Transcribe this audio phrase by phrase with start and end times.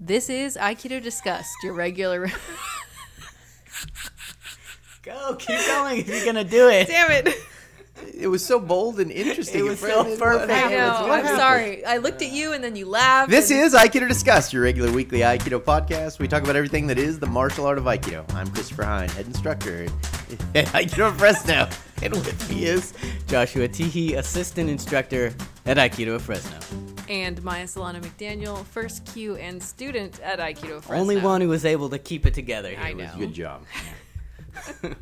[0.00, 2.28] This is Aikido Discussed, your regular.
[5.02, 6.86] Go, keep going if you're gonna do it.
[6.88, 7.34] Damn it!
[8.14, 9.60] It was so bold and interesting.
[9.60, 10.16] It was so friendly.
[10.18, 10.52] perfect.
[10.52, 11.08] I know.
[11.10, 11.84] I'm sorry.
[11.84, 13.30] I looked at you and then you laughed.
[13.30, 16.18] This and- is Aikido Discussed, your regular weekly Aikido podcast.
[16.18, 18.30] We talk about everything that is the martial art of Aikido.
[18.34, 19.84] I'm Christopher Hine, head instructor
[20.54, 21.68] at Aikido Fresno.
[22.02, 22.92] And with me is
[23.26, 25.34] Joshua Teehee, assistant instructor
[25.66, 26.58] at Aikido of Fresno.
[27.08, 30.96] And Maya Solana McDaniel, first Q and student at Aikido Fresno.
[30.96, 32.70] Only one who was able to keep it together.
[32.70, 33.12] Here I was know.
[33.14, 33.26] you.
[33.26, 33.62] good job.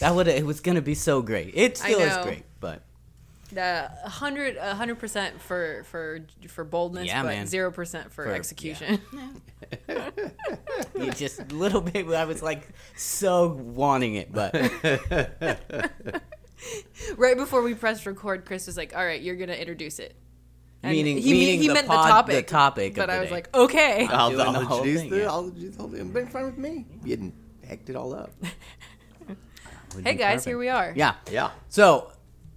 [0.00, 1.52] That would it was gonna be so great.
[1.54, 2.82] It still is great, but
[3.52, 7.46] The hundred, hundred percent for for for boldness, Yeah, but man.
[7.46, 9.00] zero percent for, For- execution.
[10.98, 12.08] you just a little bit.
[12.08, 14.52] I was like so wanting it, but
[17.16, 20.16] right before we pressed record, Chris was like, "All right, you're gonna introduce it."
[20.84, 23.12] And Meaning- he, meaning he the meant pod- the topic, the topic of But the
[23.12, 23.34] I was day.
[23.36, 25.30] like, "Okay." I'll, doing I'll the whole introduce thing, the, yeah.
[25.30, 26.08] I'll introduce the whole thing.
[26.10, 26.86] Been fine with me.
[27.04, 27.34] You didn't
[27.68, 28.30] hecked it all up.
[30.02, 30.44] hey guys, perfect.
[30.46, 30.92] here we are.
[30.96, 31.14] Yeah.
[31.30, 31.50] Yeah.
[31.68, 32.10] So,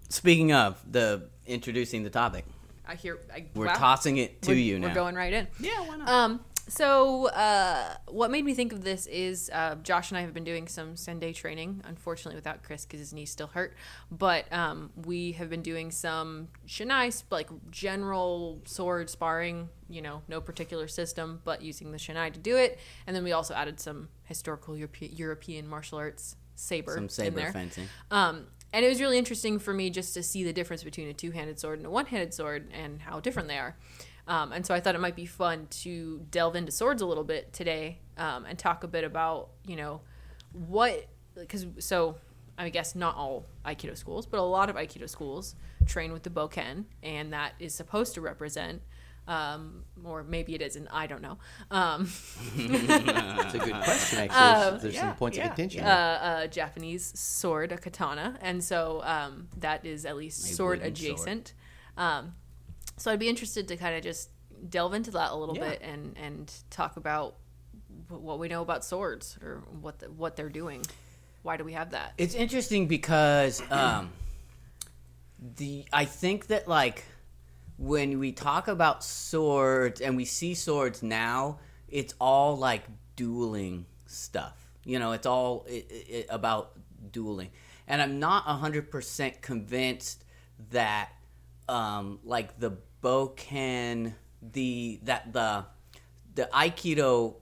[0.10, 2.46] speaking of the introducing the topic,
[2.88, 3.20] I hear.
[3.34, 3.74] I, we're wow.
[3.76, 4.88] tossing it to We're- you now.
[4.88, 5.48] We're going right in.
[5.60, 6.10] Yeah, why not?
[6.10, 10.34] Um, so uh, what made me think of this is uh, Josh and I have
[10.34, 13.76] been doing some Sunday training, unfortunately without Chris because his knee's still hurt.
[14.12, 19.70] But um, we have been doing some shinai, like general sword sparring.
[19.88, 22.80] You know, no particular system, but using the shinai to do it.
[23.06, 27.36] And then we also added some historical Europe- European martial arts saber Some in saber
[27.40, 27.52] there.
[27.54, 27.88] fencing.
[28.10, 31.14] Um, and it was really interesting for me just to see the difference between a
[31.14, 33.76] two handed sword and a one handed sword and how different they are.
[34.28, 37.24] Um, and so I thought it might be fun to delve into swords a little
[37.24, 40.02] bit today um, and talk a bit about, you know,
[40.52, 42.16] what, because so
[42.58, 46.30] I guess not all Aikido schools, but a lot of Aikido schools train with the
[46.32, 48.82] Boken, and that is supposed to represent.
[49.28, 50.88] Um, or maybe it isn't.
[50.92, 51.40] I don't know.
[51.72, 52.08] Um,
[52.56, 54.30] That's a good question, actually.
[54.30, 55.84] Uh, There's yeah, some points yeah, of contention.
[55.84, 60.80] uh, a Japanese sword, a katana, and so um, that is at least A sword
[60.82, 61.12] wooden sword.
[61.12, 61.54] adjacent.
[61.98, 62.36] Um,
[62.98, 64.30] so I'd be interested to kind of just
[64.70, 65.70] delve into that a little Yeah.
[65.70, 67.36] bit and and talk about
[68.10, 70.86] what we know about swords or what the, what they're doing.
[71.44, 72.14] Why do we have that?
[72.18, 74.10] It's interesting because um,
[75.58, 77.04] the I think that like
[77.78, 82.84] when we talk about swords and we see swords now, it's all like
[83.16, 84.56] dueling stuff.
[84.86, 86.72] You know, it's all i i about
[87.12, 87.50] dueling,
[87.88, 90.24] and I'm not hundred percent convinced
[90.72, 91.10] that
[91.68, 95.66] um, like the Boken, the that the
[96.34, 97.36] the Aikido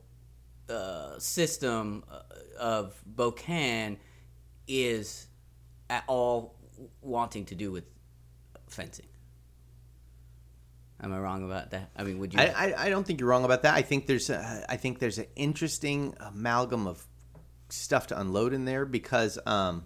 [0.70, 2.22] uh, system uh,
[2.60, 3.98] of Boken
[4.68, 5.28] is
[5.90, 6.56] at all
[7.02, 7.86] wanting to do with
[8.68, 9.06] fencing.
[11.02, 11.92] Am I wrong about that?
[11.96, 12.40] I mean, would you?
[12.42, 13.74] I, I, I don't think you're wrong about that.
[13.76, 17.06] I think there's a, I think there's an interesting amalgam of
[17.70, 19.86] stuff to unload in there because um,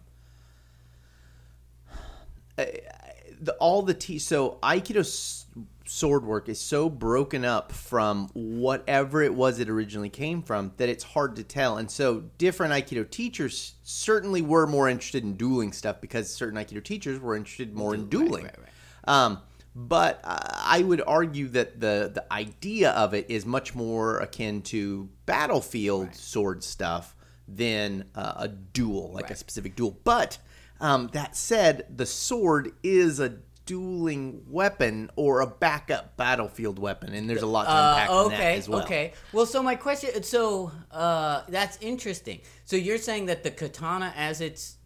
[2.58, 2.82] I- I-
[3.40, 5.06] the, all the t so Aikido
[5.88, 10.90] sword work is so broken up from whatever it was it originally came from that
[10.90, 11.78] it's hard to tell.
[11.78, 16.84] And so different Aikido teachers certainly were more interested in dueling stuff because certain Aikido
[16.84, 18.46] teachers were interested more in dueling.
[18.46, 18.70] right, right.
[19.08, 19.42] Um,
[19.76, 25.08] but I would argue that the the idea of it is much more akin to
[25.28, 27.16] battlefield sword stuff
[27.48, 30.00] than uh, a duel, like a specific duel.
[30.04, 30.40] But
[30.80, 37.30] um, that said, the sword is a dueling weapon or a backup battlefield weapon, and
[37.30, 38.82] there's a lot to unpack Uh, in that okay, as well.
[38.84, 39.14] okay.
[39.32, 42.42] Well, so my question, so uh, that's interesting.
[42.66, 44.78] So you're saying that the katana, as it's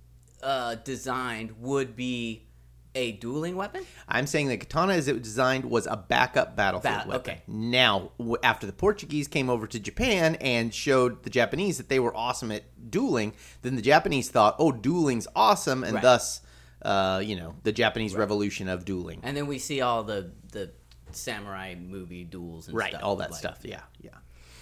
[0.43, 2.47] uh, designed, would be
[2.93, 3.85] a dueling weapon?
[4.09, 7.31] I'm saying the katana, as it was designed, was a backup battlefield Ba- weapon.
[7.35, 7.41] okay.
[7.47, 11.99] Now, w- after the Portuguese came over to Japan and showed the Japanese that they
[12.01, 16.01] were awesome at dueling, then the Japanese thought, "Oh, dueling's awesome," and Right.
[16.03, 16.41] thus,
[16.81, 19.19] uh, you know, the Japanese revolution of dueling.
[19.23, 20.71] And then we see all the the
[21.11, 23.03] samurai movie duels and right, stuff.
[23.03, 23.59] all that like- stuff.
[23.63, 24.11] Yeah, yeah.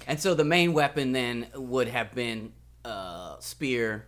[0.07, 2.51] And so the main weapon then would have been
[2.83, 4.07] uh, spear,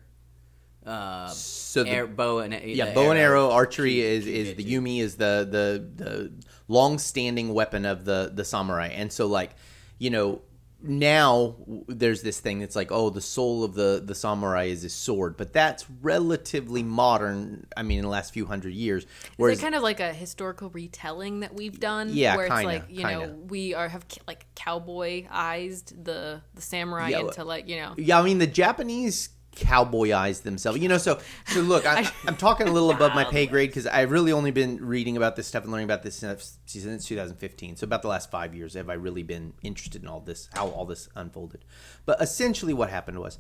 [0.85, 4.63] uh, So the- air, bow and Yeah, bow and arrow archery is, is the.
[4.63, 6.31] Yumi is the the the
[6.67, 9.51] long standing weapon of the the samurai, and so like
[9.99, 10.41] you know
[10.83, 11.55] now
[11.87, 15.37] there's this thing that's like oh the soul of the the samurai is his sword,
[15.37, 17.67] but that's relatively modern.
[17.77, 19.05] I mean, in the last few hundred years,
[19.39, 22.09] Is it kind of like a historical retelling that we've done?
[22.11, 23.27] Yeah, where it's kinda, like you kinda.
[23.27, 27.93] know we are have like cowboy eyes the the samurai Yeah, into like you know
[27.97, 30.79] yeah, I mean the Japanese cowboyize themselves.
[30.79, 33.87] You know, so so look, I, I'm talking a little above my pay grade because
[33.87, 37.77] I've really only been reading about this stuff and learning about this since since 2015.
[37.77, 40.69] So about the last five years have I really been interested in all this, how
[40.69, 41.65] all this unfolded.
[42.05, 43.37] But essentially, what happened was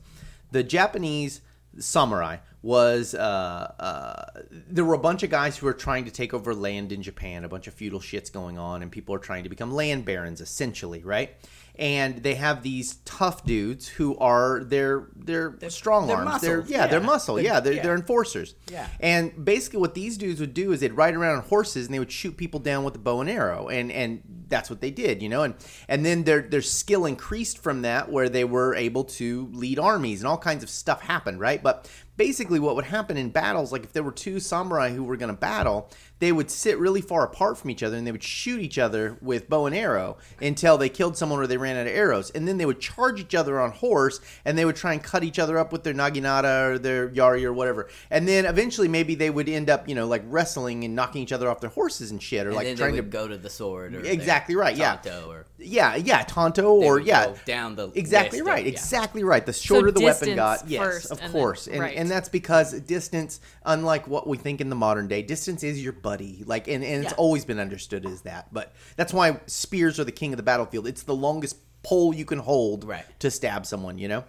[0.51, 1.41] the Japanese
[1.79, 6.33] samurai was uh, uh, there were a bunch of guys who were trying to take
[6.33, 9.43] over land in Japan, a bunch of feudal shits going on, and people are trying
[9.43, 11.35] to become land barons, essentially, right?
[11.75, 16.69] And they have these tough dudes who are they're they're, strong they're arms, they're muscles,
[16.69, 17.81] yeah, they're muscle, They're- yeah, they're, yeah.
[17.81, 18.87] they're enforcers, Yeah.
[18.99, 21.99] And basically, what these dudes would do is they'd ride around on horses and they
[21.99, 25.23] would shoot people down with a bow and arrow, and and that's what they did,
[25.23, 25.43] you know.
[25.43, 25.55] And
[25.87, 30.19] and then their their skill increased from that, where they were able to lead armies
[30.19, 31.63] and all kinds of stuff happened, right?
[31.63, 31.89] But
[32.21, 35.33] basically, what would happen in battles, like if there were two samurai who were going
[35.33, 35.89] to battle,
[36.21, 39.17] they would sit really far apart from each other and they would shoot each other
[39.21, 42.47] with bow and arrow until they killed someone or they ran out of arrows, and
[42.47, 45.39] then they would charge each other on horse and they would try and cut each
[45.39, 49.31] other up with their naginata or their yari or whatever, and then eventually maybe they
[49.31, 52.21] would end up, you know, like wrestling and knocking each other off their horses and
[52.21, 53.95] shit, or And like then trying they to go to the sword.
[53.95, 54.99] Or Exactly right, yeah.
[55.27, 58.65] Or yeah, yeah, tanto they or would yeah, go down the exactly list of- right,
[58.65, 58.71] yeah.
[58.71, 59.45] exactly right.
[59.45, 61.97] The shorter the weapon got, yes, first, of and course, and right.
[61.97, 65.93] and that's because distance, unlike what we think in the modern day, distance is your
[66.11, 66.43] buddy.
[66.45, 67.17] Like, and, and it's Yeah.
[67.17, 68.53] always been understood as that.
[68.53, 70.85] But that's why spears are the king of the battlefield.
[70.85, 73.05] It's the longest pole you can hold Right.
[73.19, 73.97] to stab someone.
[73.97, 74.23] You know.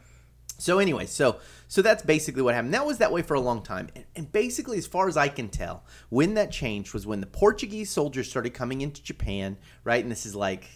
[0.58, 2.72] So anyway, so so that's basically what happened.
[2.72, 5.26] That was that way for a long time, and, and basically, as far as I
[5.28, 10.00] can tell, when that changed was when the Portuguese soldiers started coming into Japan, right?
[10.04, 10.66] And this is like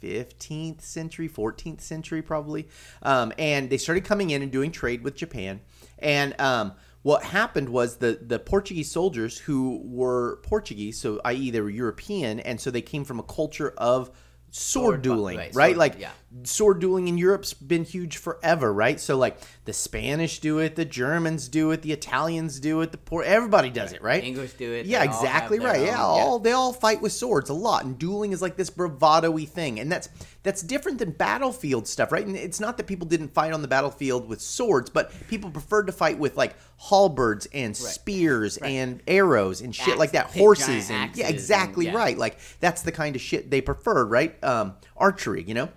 [0.00, 2.68] 15th century, 14th century, probably.
[3.02, 5.60] Um, and they started coming in and doing trade with Japan.
[5.98, 6.72] And um,
[7.06, 12.40] what happened was the, the Portuguese soldiers who were Portuguese, so i.e., they were European,
[12.40, 14.10] and so they came from a culture of
[14.50, 15.68] sword, Sword, dueling, right, right?
[15.68, 16.10] sword, like yeah.
[16.42, 18.98] Sword dueling in Europe's been huge forever, right?
[19.00, 22.98] So like the Spanish do it, the Germans do it, the Italians do it, the
[22.98, 24.22] poor everybody does it, right?
[24.22, 25.78] English do it, Yeah, they all have exactly right.
[25.80, 26.02] own- yeah, yeah.
[26.02, 29.78] all they all fight with swords a lot, and dueling is like this bravado-y thing,
[29.80, 30.08] and that's
[30.42, 32.26] that's different than battlefield stuff, right?
[32.26, 35.86] And it's not that people didn't fight on the battlefield with swords, but people preferred
[35.86, 36.54] to fight with like
[36.90, 41.94] halberds and spears and arrows and shit like that, horses and yeah, and- exactly yeah.
[41.94, 42.18] right.
[42.18, 44.42] Like that's the kind of shit they preferred, right?
[44.44, 45.68] Um, archery, you know.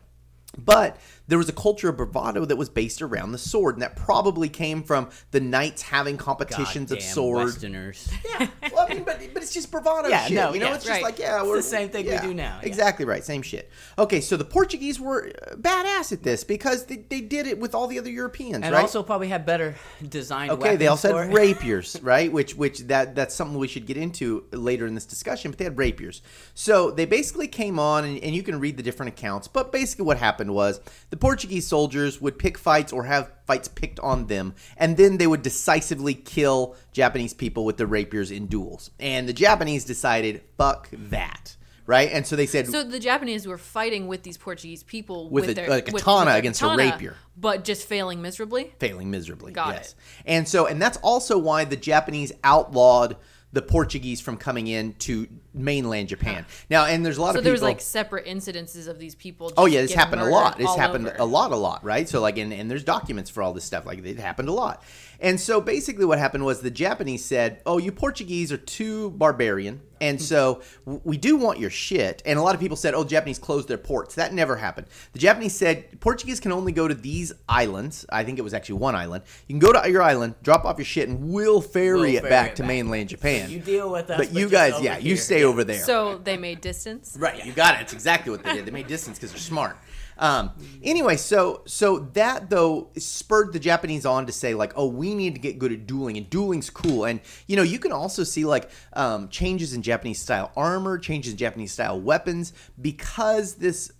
[0.59, 0.97] But
[1.29, 4.49] there was a culture of bravado that was based around the sword, and that probably
[4.49, 7.45] came from the knights having competitions of Goddamn sword.
[7.45, 8.09] Westerners.
[8.29, 10.35] Yeah, well, I mean, but but it's just bravado Yeah, shit.
[10.35, 11.03] no, you know, yeah, it's just right.
[11.03, 12.67] like yeah, It's we're the same thing we do now, yeah.
[12.67, 13.69] Exactly right, same shit.
[13.97, 17.73] Okay, so the Portuguese were uh, badass at this because they, they did it with
[17.73, 18.81] all the other Europeans, and right?
[18.81, 19.75] also probably had better
[20.07, 20.49] design.
[20.51, 22.31] Okay, they also had rapiers, right?
[22.31, 25.51] Which which that that's something we should get into later in this discussion.
[25.51, 26.21] But they had rapiers,
[26.53, 29.47] so they basically came on, and, and you can read the different accounts.
[29.47, 30.79] But basically, what happened was
[31.09, 35.27] the Portuguese soldiers would pick fights or have fights picked on them, and then they
[35.27, 38.91] would decisively kill Japanese people with their rapiers in duels.
[38.99, 41.55] And the Japanese decided, fuck that,
[41.85, 42.09] right?
[42.11, 45.51] And so they said, So the Japanese were fighting with these Portuguese people With with,
[45.51, 47.15] a- their a katana with their against a rapier.
[47.35, 48.73] but just failing miserably.
[48.79, 49.51] failing miserably.
[49.51, 49.89] Got yes.
[49.91, 49.95] it.
[50.25, 53.17] And so, and that's also why the Japanese outlawed
[53.51, 56.45] the Portuguese from coming in to mainland Japan.
[56.69, 57.65] Now, and there's a lot So of there people.
[57.65, 59.51] was like separate incidences of these people.
[59.57, 60.57] Oh yeah, this happened a lot.
[60.57, 61.15] This happened over.
[61.17, 62.07] a lot, a lot, right?
[62.07, 63.85] So like, and, and there's documents for all this stuff.
[63.87, 64.83] Like it happened a lot.
[65.19, 69.81] And so basically, what happened was the Japanese said, "Oh, you Portuguese are too barbarian,
[70.01, 73.39] and so we do want your shit." And a lot of people said, "Oh, Japanese
[73.39, 74.87] closed their ports." That never happened.
[75.13, 78.05] The Japanese said Portuguese can only go to these islands.
[78.09, 79.23] I think it was actually one island.
[79.47, 82.21] You can go to your island, drop off your shit, and we'll ferry We'll it
[82.21, 82.67] ferry back it to back.
[82.67, 83.49] mainland Japan.
[83.49, 85.17] You deal with us, but but you guys, over yeah, you here.
[85.17, 85.83] stay over there.
[85.83, 87.15] So they made distance.
[87.19, 87.81] Right, you got it.
[87.81, 88.65] It's exactly what they did.
[88.65, 89.77] They made distance because they're smart.
[90.17, 90.51] Um,
[90.83, 95.33] anyway, so so that though spurred the Japanese on to say like, oh, we need
[95.35, 97.05] to get good at dueling, and dueling's cool.
[97.05, 101.33] And you know, you can also see like um, changes in Japanese style armor, changes
[101.33, 102.53] Japanese style weapons.
[102.79, 103.91] Because this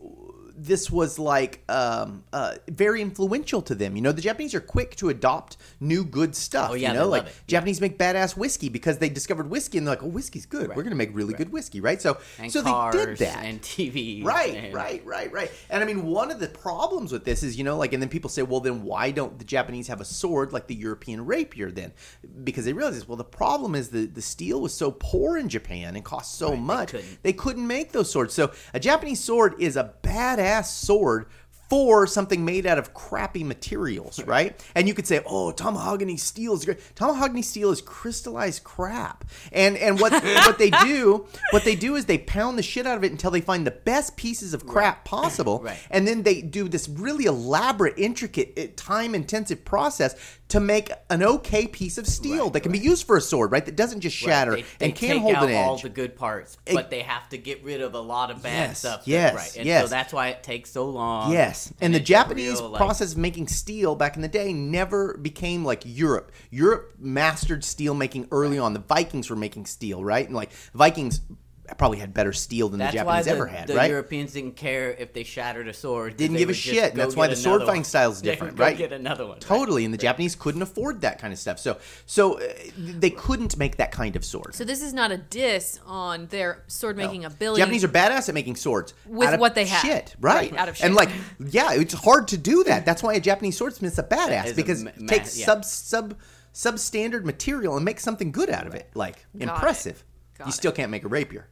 [0.61, 3.95] this was like um, uh, very influential to them.
[3.95, 6.71] You know, the Japanese are quick to adopt new good stuff.
[6.71, 7.35] Oh, yeah, you they know, love like it.
[7.47, 10.75] Japanese make badass whiskey because they discovered whiskey and they're like, oh, whiskey's good.
[10.75, 12.01] We're gonna make really good whiskey, right?
[12.01, 13.43] So and so they did that.
[13.45, 14.23] and TV.
[14.25, 15.49] Right, and- right, right, right.
[15.69, 18.09] And I mean, one of the problems with this is, you know, like, and then
[18.09, 21.71] people say, well, then why don't the Japanese have a sword like the European rapier
[21.71, 21.93] then?
[22.43, 25.95] Because they realize, well, the problem is the, the steel was so poor in Japan
[25.95, 27.23] and cost so much, couldn't.
[27.23, 28.33] they couldn't make those swords.
[28.33, 30.48] So a Japanese sword is a badass
[30.85, 31.27] sword
[31.69, 34.59] for something made out of crappy materials, right?
[34.75, 39.25] And you could say, "Oh, tamahagane steel is great." Tamahagane steel is crystallized crap.
[39.51, 42.97] And and what what they do, what they do is they pound the shit out
[42.97, 45.77] of it until they find the best pieces of crap possible, Right.
[45.91, 50.15] and then they do this really elaborate, intricate, eh, time-intensive process
[50.49, 53.51] to make an okay piece of steel Right, that can be used for a sword,
[53.51, 53.63] right?
[53.63, 54.65] That doesn't just shatter Right.
[54.79, 57.01] They, and they can take hold out an all the good parts, It- but they
[57.01, 59.05] have to get rid of a lot of bad Yes, stuff.
[59.05, 59.55] that- yes, right.
[59.57, 59.83] And yes.
[59.83, 61.31] so that's why it takes so long.
[61.31, 65.17] Yes, and, the Japanese real, like- process of making steel back in the day never
[65.17, 66.31] became like Europe.
[66.49, 68.73] Europe mastered steel making early on.
[68.73, 70.25] The Vikings were making steel, right?
[70.25, 71.21] And like Vikings
[71.77, 73.67] probably had better steel than That's the why Japanese the, ever had, right?
[73.67, 73.89] the right?
[73.89, 76.17] Europeans didn't care if they shattered a sword.
[76.17, 78.33] Didn't give a shit, and that's why the sword another fighting style is They would
[78.35, 78.77] different, go right?
[78.77, 79.33] Get another one.
[79.33, 79.41] right.
[79.41, 81.59] Totally, and the Japanese couldn't afford that kind of stuff.
[81.59, 82.47] So, so uh,
[82.77, 84.55] they couldn't make that kind of sword.
[84.55, 87.61] So this is not a diss on their sword making ability.
[87.61, 89.81] Japanese are badass at making swords With out of what they have.
[89.81, 90.51] Shit, right?
[90.51, 91.09] Right, out of And like,
[91.39, 92.85] yeah, it's hard to do that.
[92.85, 95.45] That's why a Japanese swordsmith's a badass Is a because ma- it ma- takes yeah.
[95.45, 96.15] sub sub
[96.53, 98.89] substandard material and makes something good out of it.
[98.95, 100.03] Like Got impressive.
[100.37, 100.53] Got you it.
[100.53, 101.47] still can't make a rapier.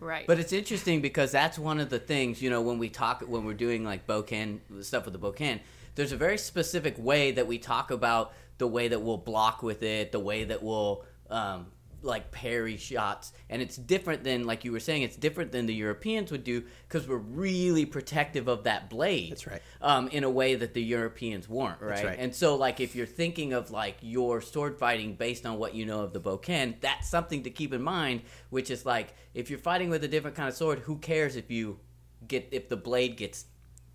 [0.00, 0.26] Right?
[0.26, 3.44] But it's interesting because that's one of the things, you know, when we talk, when
[3.44, 5.60] we're doing like Boken, stuff with the Boken,
[5.94, 9.82] there's a very specific way that we talk about the way that we'll block with
[9.82, 11.66] it, the way that we'll, um,
[12.02, 13.32] like parry shots.
[13.48, 16.64] And it's different than, like you were saying, it's different than the Europeans would do
[16.86, 19.32] because we're really protective of that blade.
[19.32, 19.62] That's right.
[19.80, 22.04] Um, in a way that the Europeans weren't, right?
[22.04, 22.18] right.
[22.18, 25.86] And so, like, if you're thinking of like your sword fighting based on what you
[25.86, 28.22] know of the Boken, that's something to keep in mind.
[28.50, 31.50] Which is like, if you're fighting with a different kind of sword, who cares if
[31.50, 31.78] you
[32.26, 33.46] get if the blade gets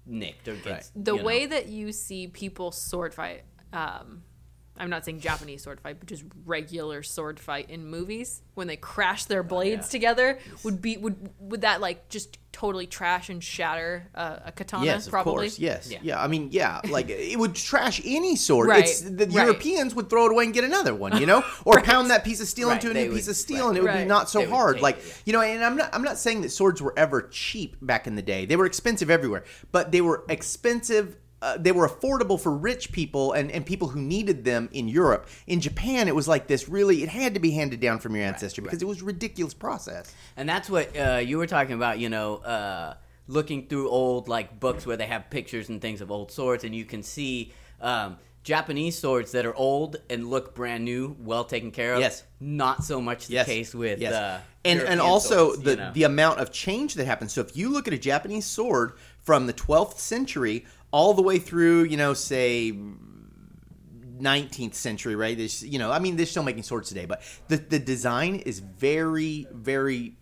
[0.05, 1.23] nicked or gets the you know.
[1.23, 4.21] way that you see people sword fight um
[4.77, 8.77] i'm not saying japanese sword fight but just regular sword fight in movies when they
[8.77, 9.91] crash their blades yeah.
[9.91, 14.85] together would be would would that like just totally trash and shatter uh, a katana
[14.85, 15.59] yes, of probably course.
[15.59, 15.91] Yes.
[15.91, 15.97] Yeah.
[16.03, 16.23] Yeah.
[16.23, 16.81] I mean, yeah.
[16.87, 18.69] Like it would trash any sword.
[18.69, 19.33] Right, It's the right.
[19.47, 22.39] Europeans would throw it away and get another one, you know, or pound that piece
[22.39, 23.69] of steel Right, into a they new would- piece of steel, right.
[23.69, 24.81] and it would be not so They hard.
[24.81, 25.13] Like it, yeah.
[25.25, 28.15] you know, and I'm not I'm not saying that swords were ever cheap back in
[28.15, 28.45] the day.
[28.45, 31.17] They were expensive everywhere, but they were expensive.
[31.43, 35.27] Uh, they were affordable for rich people and, and people who needed them in Europe.
[35.45, 38.23] In Japan, it was like this really, it had to be handed down from your
[38.23, 40.13] ancestor because it was a ridiculous process.
[40.37, 42.93] And that's what uh, you were talking about, you know, uh,
[43.27, 46.73] looking through old like books where they have pictures and things of old swords, and
[46.73, 51.71] you can see um, Japanese swords that are old and look brand new, well taken
[51.71, 51.99] care of.
[51.99, 52.23] Yes.
[52.39, 53.45] not so much the Yes.
[53.45, 54.13] case with Yes.
[54.13, 55.91] uh, and European and also swords, the you know.
[55.93, 57.31] the amount of change that happens.
[57.33, 61.39] So if you look at a Japanese sword from the 12th century all the way
[61.39, 62.71] through, you know, say
[64.21, 65.35] 19th century, right?
[65.35, 68.59] There's, you know, I mean, they're still making swords today, but the the design is
[68.59, 70.13] very very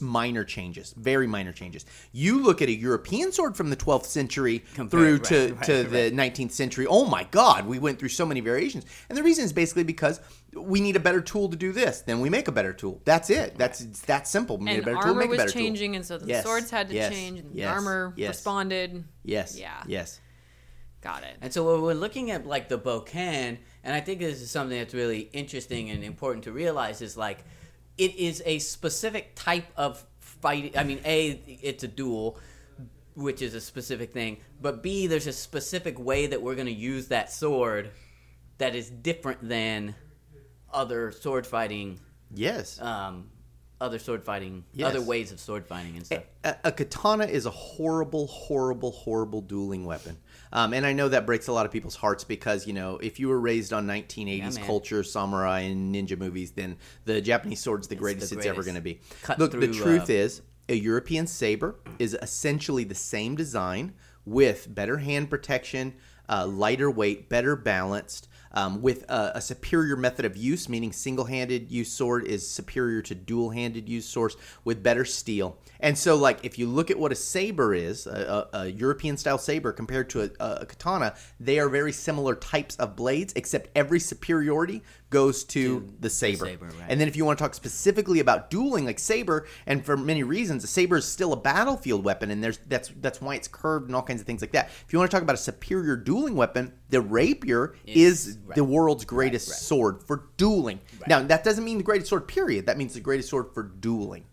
[0.00, 1.84] minor changes, very minor changes.
[2.10, 5.64] You look at a European sword from the 12th century Compared- through right, to right,
[5.64, 5.90] to right.
[5.90, 6.86] the 19th century.
[6.88, 10.18] Oh my God, we went through so many variations, and the reason is basically because
[10.56, 12.00] we need a better tool to do this.
[12.00, 13.00] Then we make a better tool.
[13.04, 13.56] That's it.
[13.58, 14.56] That's it's that simple.
[14.58, 15.08] We need a and better tool.
[15.08, 17.40] armor Make a was better changing and so the Yes, swords had to yes, change
[17.40, 18.28] and yes, the armor yes.
[18.28, 19.04] responded.
[19.22, 19.58] Yes.
[19.58, 19.82] Yeah.
[19.86, 20.20] Yes.
[21.00, 24.40] got it And so when we're looking at like the Boken, and I think this
[24.40, 27.44] is something that's really interesting and important to realize is like
[27.98, 30.76] it is a specific type of fighting.
[30.76, 31.30] I mean, a
[31.62, 32.38] it's a duel,
[33.14, 36.72] which is a specific thing, but b there's a specific way that we're going to
[36.72, 37.90] use that sword
[38.58, 39.94] that is different than
[40.72, 42.00] other sword fighting,
[42.34, 42.80] Yes.
[42.80, 43.30] um,
[43.80, 44.88] other sword fighting, Yes.
[44.88, 46.24] other ways of sword fighting and stuff.
[46.44, 50.16] a, a katana is a horrible, horrible, horrible dueling weapon.
[50.52, 53.20] Um, and I know that breaks a lot of people's hearts because, you know, if
[53.20, 57.88] you were raised on 1980s Yeah, culture, samurai, and ninja movies, then the Japanese sword's
[57.88, 59.00] the greatest it's ever going to be.
[59.22, 63.92] Cut Look, the truth uh, is, a European saber is essentially the same design
[64.24, 65.94] with better hand protection,
[66.28, 68.28] uh, lighter weight, better balanced.
[68.52, 73.14] Um, with a, a superior method of use, meaning single-handed use sword is superior to
[73.14, 75.58] dual-handed use swords with better steel.
[75.80, 79.38] And so, like, if you look at what a saber is, a, a, a European-style
[79.38, 84.82] saber compared to a katana, they are very similar types of blades, except every superiority
[85.10, 86.46] goes to, the saber.
[86.46, 86.86] saber, right.
[86.88, 90.22] And then if you want to talk specifically about dueling, like saber, and for many
[90.22, 93.86] reasons, a saber is still a battlefield weapon, and there's that's that's why it's curved
[93.86, 94.66] and all kinds of things like that.
[94.86, 98.56] If you want to talk about a superior dueling weapon, the rapier is, Is- right.
[98.56, 99.58] the world's greatest right.
[99.58, 100.80] sword for dueling.
[101.06, 102.26] Now that doesn't mean the greatest sword.
[102.26, 102.66] Period.
[102.66, 104.24] That means the greatest sword for dueling.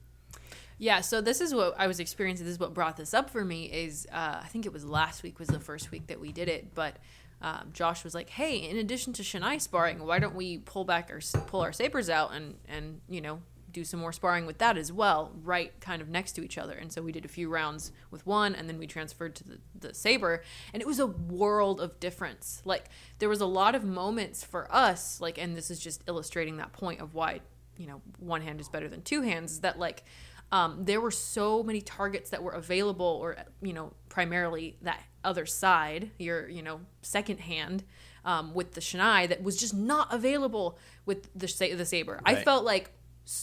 [0.79, 2.45] Yeah, so this is what I was experiencing.
[2.45, 3.65] This is what brought this up for me.
[3.65, 6.49] Is uh, I think it was last week was the first week that we did
[6.49, 6.97] it, but
[7.43, 11.11] um, Josh was like, "Hey, in addition to Shinai sparring, why don't we pull back
[11.11, 13.41] our pull our sabers out and and you know
[13.73, 16.73] do some more sparring with that as well, right kind of next to each other.
[16.73, 19.59] And so we did a few rounds with one and then we transferred to the,
[19.77, 20.43] the saber.
[20.73, 22.61] And it was a world of difference.
[22.63, 22.85] Like
[23.19, 26.71] there was a lot of moments for us, like, and this is just illustrating that
[26.71, 27.41] point of why,
[27.77, 30.03] you know, one hand is better than two hands, is that like
[30.51, 35.45] um, there were so many targets that were available or, you know, primarily that other
[35.45, 37.83] side, your, you know, second hand.
[38.25, 42.21] Um, with the Shinai that was just not available with the the saber.
[42.25, 42.91] I felt like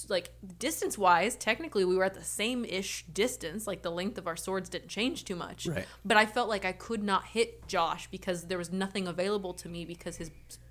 [0.09, 3.67] like distance wise, technically we were at the same ish distance.
[3.67, 5.67] Like the length of our swords didn't change too much.
[5.67, 5.87] Right.
[6.05, 9.69] But I felt like I could not hit Josh because there was nothing available to
[9.69, 10.31] me because his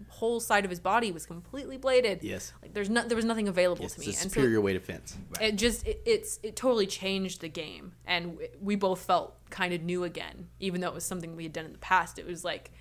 [0.09, 2.19] whole side of his body was completely bladed.
[2.23, 2.53] Yes.
[2.61, 4.13] Like there's no there was nothing available Yes, to it's me.
[4.13, 5.17] a And so superior way to fence.
[5.41, 9.81] it just it, it's it totally changed the game and we both felt kind of
[9.81, 12.43] new again even though it was something we had done in the past it was
[12.45, 12.71] like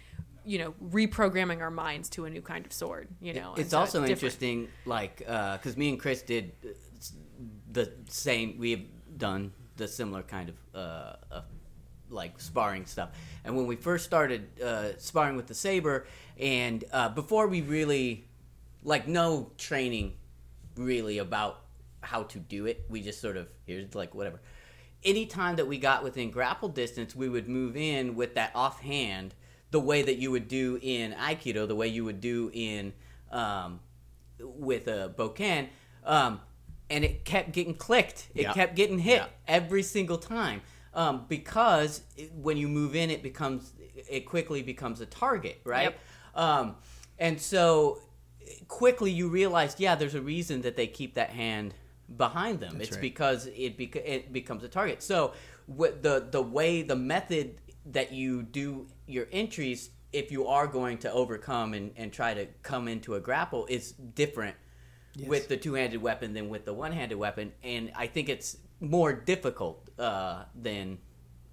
[0.45, 3.79] you know reprogramming our minds to a new kind of sword you know it's so
[3.79, 6.69] also interesting, like, because me and Chris did uh,
[7.71, 8.59] the same.
[8.59, 8.81] We have
[9.17, 10.79] done the similar kind of uh,
[11.31, 11.43] uh,
[12.11, 13.11] like sparring stuff.
[13.45, 16.07] And when we first started uh, sparring with the saber,
[16.39, 18.27] and uh, before we really,
[18.83, 20.15] like, no training
[20.77, 21.63] really about
[22.01, 22.85] how to do it.
[22.89, 24.41] We just sort of here's like whatever.
[25.05, 29.35] Anytime that we got within grapple distance, we would move in with that offhand,
[29.71, 32.93] the way that you would do in Aikido, the way you would do in
[33.31, 33.81] um,
[34.41, 35.69] with a Boken,
[36.05, 36.41] um,
[36.91, 38.29] and it kept getting clicked.
[38.35, 40.63] It kept getting hit every single time
[40.95, 43.73] um, because it, when you move in, it becomes
[44.09, 45.85] it quickly becomes a target, right?
[45.85, 45.99] Yep.
[46.35, 46.77] Um,
[47.19, 47.99] and so
[48.69, 51.75] quickly you realized, yeah, there's a reason that they keep that hand
[52.17, 52.81] behind them.
[52.81, 53.01] it's right.
[53.01, 55.03] because it bec- it becomes a target.
[55.03, 55.35] So
[55.69, 57.61] the the way the method
[57.93, 62.47] that you do your entries if you are going to overcome and, and try to
[62.63, 64.57] come into a grapple is different
[65.27, 69.91] with the two-handed weapon than with the one-handed weapon and i think it's more difficult
[69.99, 70.99] uh, than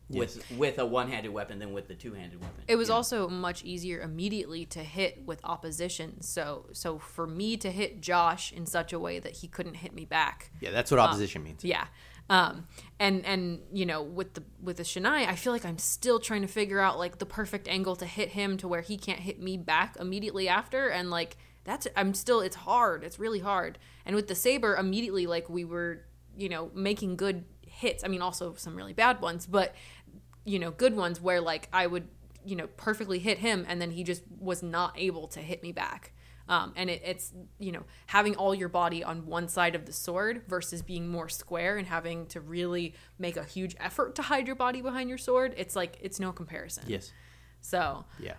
[0.10, 4.02] with with a one-handed weapon than with the two-handed weapon It was also much easier
[4.02, 6.22] immediately to hit with opposition.
[6.22, 9.94] So so for me to hit Josh in such a way that he couldn't hit
[9.94, 10.52] me back.
[10.62, 11.64] Yeah, that's what opposition means.
[11.64, 11.88] Yeah.
[12.30, 12.68] Um
[13.00, 16.42] and and you know with the with the Shinai, I feel like I'm still trying
[16.42, 19.40] to figure out like the perfect angle to hit him to where he can't hit
[19.40, 23.04] me back immediately after and like that's I'm still it's hard.
[23.04, 23.78] It's really hard.
[24.06, 26.06] And with the saber immediately like we were,
[26.36, 28.04] you know, making good hits.
[28.04, 29.76] I mean also some really bad ones, but
[30.46, 32.08] you know, good ones where like I would,
[32.44, 35.72] you know, perfectly hit him and then he just was not able to hit me
[35.72, 36.12] back.
[36.48, 39.94] Um, and it, it's, you know, having all your body on one side of the
[39.94, 44.46] sword versus being more square and having to really make a huge effort to hide
[44.46, 45.54] your body behind your sword.
[45.58, 46.84] It's like, it's no comparison.
[46.88, 47.12] Yes.
[47.62, 48.36] So, Yeah.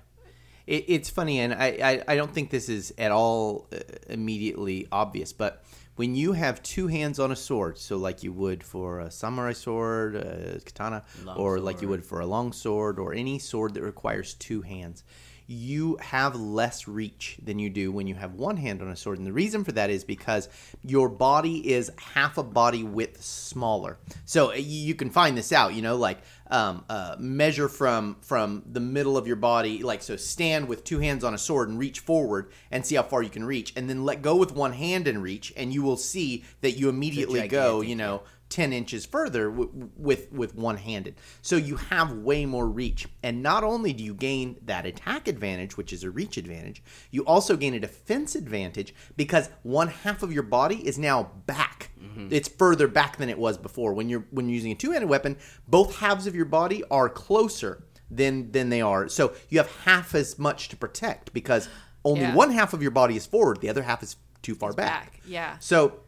[0.67, 4.89] It, it's funny, and I, I, I don't think this is at all uh, immediately
[4.91, 5.65] obvious, but
[5.95, 9.53] when you have two hands on a sword, so like you would for a samurai
[9.53, 13.75] sword, a katana, Long or like you would for a long sword, or any sword
[13.75, 15.05] that requires two hands,
[15.47, 19.19] you have less reach than you do when you have one hand on a sword.
[19.19, 20.49] And the reason for that is because
[20.85, 23.99] your body is half a body width smaller.
[24.25, 26.19] So you you can find this out, you know, like
[26.51, 31.01] um, uh, measure from from the middle of your body, like so stand with two
[31.01, 33.89] hands on a sword and reach forward and see how far you can reach, and
[33.89, 37.47] then let go with one hand and reach, and you will see that you immediately
[37.49, 38.23] go, you know.
[38.49, 41.17] 10 inches further w- with with one handed.
[41.43, 43.07] So you have way more reach.
[43.23, 47.25] And not only do you gain that attack advantage which is a reach advantage you
[47.25, 51.91] also gain a defense advantage because one half of your body is now back.
[52.01, 52.29] Mm-hmm.
[52.31, 53.93] It's further back than it was before.
[53.95, 57.83] When you're when you're using a two-handed weapon both halves of your body are closer
[58.11, 59.09] than than they are.
[59.09, 61.69] So you have half as much to protect because
[62.05, 62.35] only Yeah.
[62.35, 63.61] one half of your body is forward.
[63.61, 65.15] The other half is too far back.
[65.15, 65.59] back, yeah.
[65.59, 65.99] So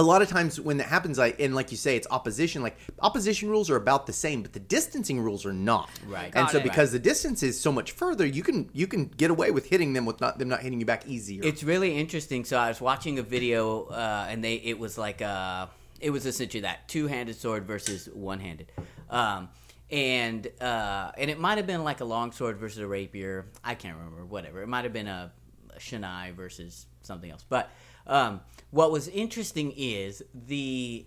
[0.00, 2.62] a lot of times when that happens, like and like you say, it's opposition.
[2.62, 5.90] Like opposition rules are about the same, but the distancing rules are not.
[6.08, 6.24] Right.
[6.24, 6.64] And Got so it.
[6.64, 9.92] because the distance is so much further, you can you can get away with hitting
[9.92, 11.42] them with not them not hitting you back easier.
[11.44, 12.46] It's really interesting.
[12.46, 15.66] So I was watching a video, uh, and they it was like uh,
[16.00, 18.72] it was essentially that two handed sword versus one handed,
[19.10, 19.50] um,
[19.90, 23.48] and uh, and it might have been like a long sword versus a rapier.
[23.62, 24.24] I can't remember.
[24.24, 24.62] Whatever.
[24.62, 25.30] It might have been a,
[25.76, 27.44] a shinai versus something else.
[27.46, 27.70] But
[28.10, 31.06] um, what was interesting is the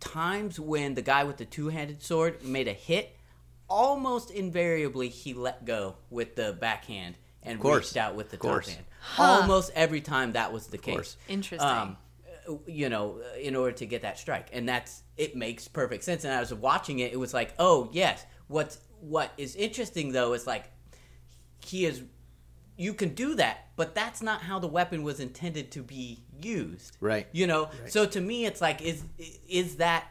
[0.00, 3.14] times when the guy with the two handed sword made a hit.
[3.68, 7.86] Almost invariably, he let go with the backhand and course.
[7.86, 8.84] reached out with the Of top hand.
[9.18, 10.94] Almost every time that was the case.
[10.94, 11.16] course.
[11.28, 11.68] Interesting.
[11.68, 11.96] Um,
[12.48, 16.02] uh, you know, uh, in order to get that strike, and that's it makes perfect
[16.04, 16.24] sense.
[16.24, 18.24] And I was watching it; it was like, oh yes.
[18.46, 20.70] What's what is interesting though is like
[21.64, 22.02] he is
[22.78, 26.96] you can do that, but that's not how the weapon was intended to be used.
[27.00, 27.26] Right.
[27.32, 27.64] You know.
[27.82, 27.92] Right.
[27.92, 29.02] So to me, it's like is
[29.48, 30.06] is that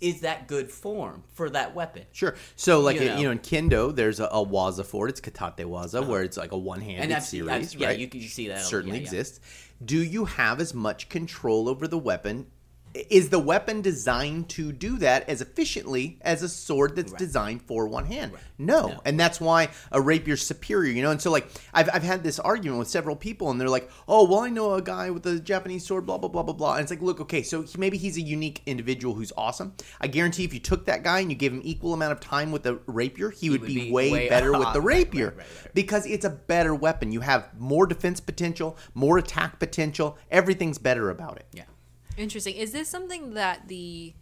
[0.00, 2.02] is that good form for that weapon?
[2.12, 2.34] Sure.
[2.56, 3.22] So, like, You you know.
[3.22, 5.10] know, in Kendo, there's a, a Waza for it.
[5.10, 7.04] It's Katate Waza, where it's like a one-handed Uh-huh.
[7.04, 7.98] And I've- series, I've- yeah, right?
[7.98, 9.06] you can- you see that, certainly yeah, yeah.
[9.06, 9.40] exists.
[9.82, 12.48] Do you have as much control over the weapon?
[12.94, 17.88] Is the weapon designed to do that as efficiently as a sword that's designed for
[17.88, 18.32] one hand?
[18.58, 18.88] No.
[18.88, 19.00] No.
[19.04, 20.92] and that's why a rapier's superior.
[20.92, 23.68] You know, and so like I've I've had this argument with several people, and they're
[23.68, 26.54] like, "Oh, well, I know a guy with a Japanese sword, blah blah blah blah
[26.54, 29.74] blah." And it's like, look, okay, so he, maybe he's a unique individual who's awesome.
[30.00, 32.52] I guarantee if you took that guy and you gave him equal amount of time
[32.52, 35.04] with the rapier, he, would, would be, be way, way better with the right, right,
[35.06, 35.74] rapier right, right.
[35.74, 37.12] because it's a better weapon.
[37.12, 40.16] You have more defense potential, more attack potential.
[40.30, 41.46] Everything's better about it.
[41.52, 41.64] Yeah.
[42.16, 42.54] Interesting.
[42.56, 44.14] Is this something that the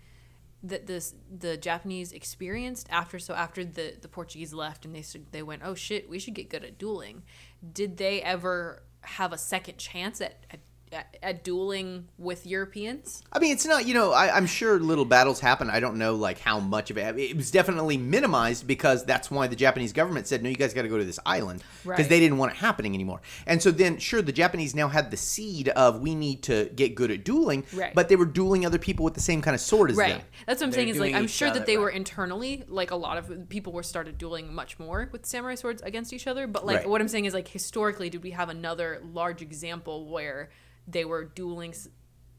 [0.64, 5.42] that this the Japanese experienced after so after the the Portuguese left and they they
[5.42, 7.22] went oh shit we should get good at dueling.
[7.72, 10.60] Did they ever have a second chance at at,
[10.92, 13.22] at, at dueling with Europeans?
[13.32, 15.70] I mean, it's not, you know, I, I'm sure little battles happen.
[15.70, 17.18] I don't know, like, how much of it.
[17.18, 20.82] It was definitely minimized because that's why the Japanese government said, no, you guys got
[20.82, 22.08] to go to this island because Right.
[22.08, 23.20] they didn't want it happening anymore.
[23.46, 26.94] And so then, sure, the Japanese now had the seed of we need to get
[26.94, 27.94] good at dueling, Right.
[27.94, 30.18] but they were dueling other people with the same kind of sword as Right.
[30.18, 30.22] them.
[30.46, 32.90] That's what I'm They're saying is like I'm sure other, that they were internally like
[32.90, 36.46] a lot of people were started dueling much more with samurai swords against each other.
[36.46, 36.88] But like Right.
[36.88, 40.50] what I'm saying is like historically, did we have another large example where
[40.88, 41.74] they were dueling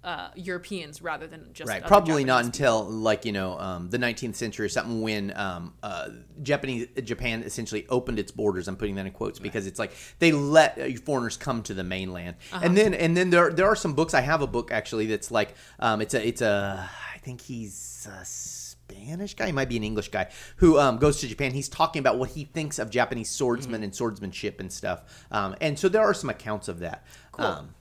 [0.03, 3.97] uh, Europeans rather than just Right, probably not Japanese until like you know um, the
[3.97, 6.09] 19th century or something when um, uh,
[6.41, 8.67] Japanese Japan essentially opened its borders.
[8.67, 11.85] I'm putting that in quotes because it's like they let uh, foreigners come to the
[11.85, 12.61] mainland, Uh-huh.
[12.65, 14.13] and then and then there there are some books.
[14.13, 18.05] I have a book actually that's like um, it's a it's a I think he's
[18.11, 20.27] a Spanish guy, he might be an English guy
[20.57, 21.51] who um, goes to Japan.
[21.53, 23.83] He's talking about what he thinks of Japanese swordsmen Mm-hmm.
[23.85, 27.05] and swordsmanship and stuff, um, and so there are some accounts of that.
[27.31, 27.45] Cool.
[27.45, 27.75] Um,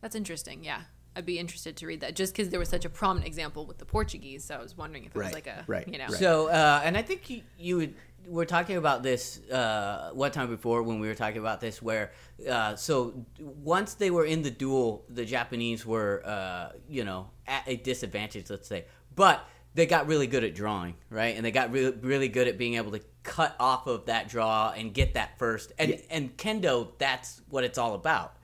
[0.00, 0.62] That's interesting.
[0.64, 0.82] Yeah,
[1.16, 3.78] I'd be interested to read that just because there was such a prominent example with
[3.78, 4.44] the Portuguese.
[4.44, 6.08] So I was wondering if it Right, was like a right, you know.
[6.08, 7.94] So, uh, and I think you, you would.
[8.26, 12.12] We're talking about this uh, one time before when we were talking about this, where
[12.48, 17.62] uh, so once they were in the duel, the Japanese were, uh, you know, at
[17.66, 18.84] a disadvantage, let's say,
[19.14, 21.36] but they got really good at drawing, right?
[21.36, 24.72] And they got really, really good at being able to cut off of that draw
[24.76, 25.72] and get that first.
[25.78, 28.36] And and kendo, that's what it's all about,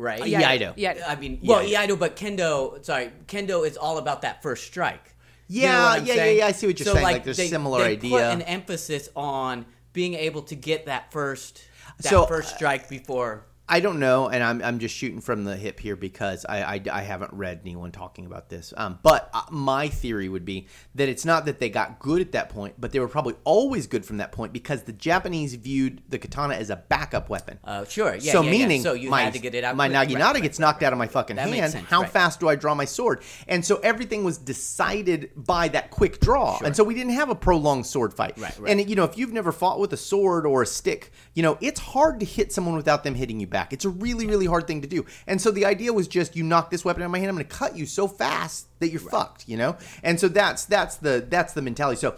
[0.00, 0.26] right?
[0.26, 0.72] Yeah, Iaido.
[0.76, 1.86] Yeah, I mean, well, Yeah.
[1.86, 5.14] Iaido, but kendo, sorry, kendo is all about that first strike.
[5.48, 7.92] You Yeah, know yeah, yeah, yeah, I see what you're saying, like, there's similar they
[7.92, 8.10] idea.
[8.10, 11.62] Put an emphasis on being able to get that first,
[12.00, 13.46] that So, first strike before.
[13.70, 16.82] I don't know, and I'm, I'm just shooting from the hip here because I, I,
[16.92, 18.74] I haven't read anyone talking about this.
[18.76, 22.32] Um, but uh, my theory would be that it's not that they got good at
[22.32, 26.02] that point, but they were probably always good from that point because the Japanese viewed
[26.08, 27.60] the katana as a backup weapon.
[27.62, 28.32] Uh, sure, yeah.
[28.32, 28.58] so yeah, yeah.
[28.58, 29.76] meaning, so you my, had to get it out.
[29.76, 30.08] my quick.
[30.08, 31.70] naginata Right, gets right, knocked right, out of my fucking That hand.
[31.70, 33.22] sense, How fast do I draw my sword?
[33.46, 37.36] And so everything was decided by that quick draw, and so we didn't have a
[37.36, 38.36] prolonged sword fight.
[38.36, 38.72] Right, right.
[38.72, 41.56] And you know, if you've never fought with a sword or a stick, you know,
[41.60, 43.59] it's hard to hit someone without them hitting you back.
[43.70, 45.06] It's a really, really hard thing to do.
[45.26, 47.36] And so the idea was just you knock this weapon out of my hand, I'm
[47.36, 49.76] going to cut you so fast that you're fucked, you know?
[50.02, 52.00] And so that's that's the that's the mentality.
[52.00, 52.16] So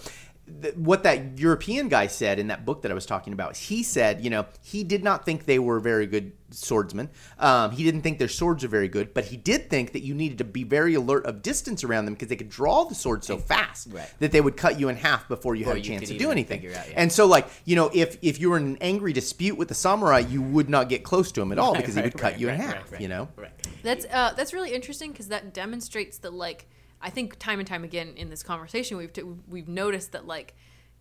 [0.60, 3.82] th- what that European guy said in that book that I was talking about, he
[3.82, 7.08] said, you know, he did not think they were very good swordsmen.
[7.38, 10.14] Um, he didn't think their swords were very good, but he did think that you
[10.14, 13.24] needed to be very alert of distance around them because they could draw the sword
[13.24, 14.08] so fast Right.
[14.18, 16.18] that they would cut you in half before you Before had a you chance to
[16.18, 16.58] do anything.
[16.66, 16.94] out, yeah.
[16.96, 19.74] And so, like you know, if if you were in an angry dispute with the
[19.74, 22.32] samurai, you would not get close to him at all Right, because he would cut
[22.32, 22.74] right, you in right, half.
[22.82, 23.28] right, right, You know.
[23.36, 23.50] Right.
[23.82, 26.66] That's uh, that's really interesting because that demonstrates that like
[27.02, 30.54] I think time and time again in this conversation we've t- we've noticed that like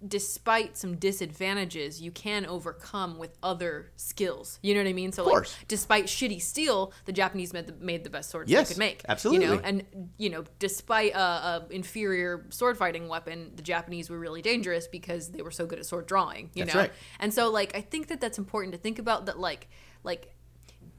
[0.06, 4.58] despite some disadvantages you can overcome with other skills.
[4.64, 5.12] You know what I mean?
[5.12, 8.74] So like despite shitty steel, the Japanese made the, made the best swords Yes, they
[8.74, 9.04] could make.
[9.08, 14.10] absolutely You know, and you know despite a, a inferior sword fighting weapon, the Japanese
[14.10, 16.50] were really dangerous because they were so good at sword drawing.
[16.56, 16.94] You That's know, right.
[17.20, 19.70] and so like I think that that's important to think about that like
[20.04, 20.34] like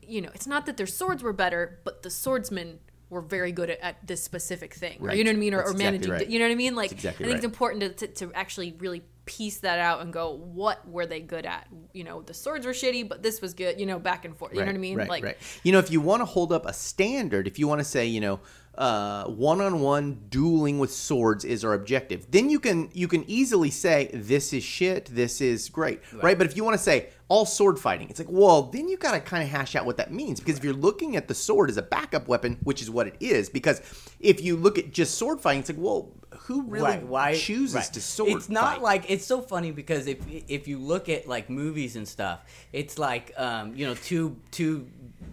[0.04, 2.80] you know, it's not that their swords were better, but the swordsmen
[3.12, 4.96] were very good at, at this specific thing.
[5.00, 5.18] Or, Right.
[5.18, 5.54] you know what I mean?
[5.54, 6.28] Or, or exactly managing, right.
[6.28, 6.74] you know what I mean?
[6.74, 7.36] Like, exactly I think right.
[7.36, 11.20] it's important to, to, to actually really piece that out and go, what were they
[11.20, 11.68] good at?
[11.92, 14.54] You know, the swords were shitty, but this was good, you know, back and forth.
[14.54, 14.98] You know what I mean?
[15.06, 15.36] Like, right.
[15.62, 18.06] You know, if you want to hold up a standard, if you want to say,
[18.06, 18.40] you know,
[18.76, 24.10] uh, one-on-one dueling with swords is our objective, then you can you can easily say
[24.14, 26.38] this is shit, this is great, right?
[26.38, 29.12] But if you want to say all sword fighting, it's like, well, then you got
[29.12, 31.68] to kind of hash out what that means because if you're looking at the sword
[31.68, 33.80] as a backup weapon, which is what it is, because
[34.20, 37.92] if you look at just sword fighting, it's like, well, who really why chooses right.
[37.92, 38.82] to sword It's not fight?
[38.82, 42.40] like it's so funny because if if you look at like movies and stuff,
[42.72, 44.88] it's like um, you know two two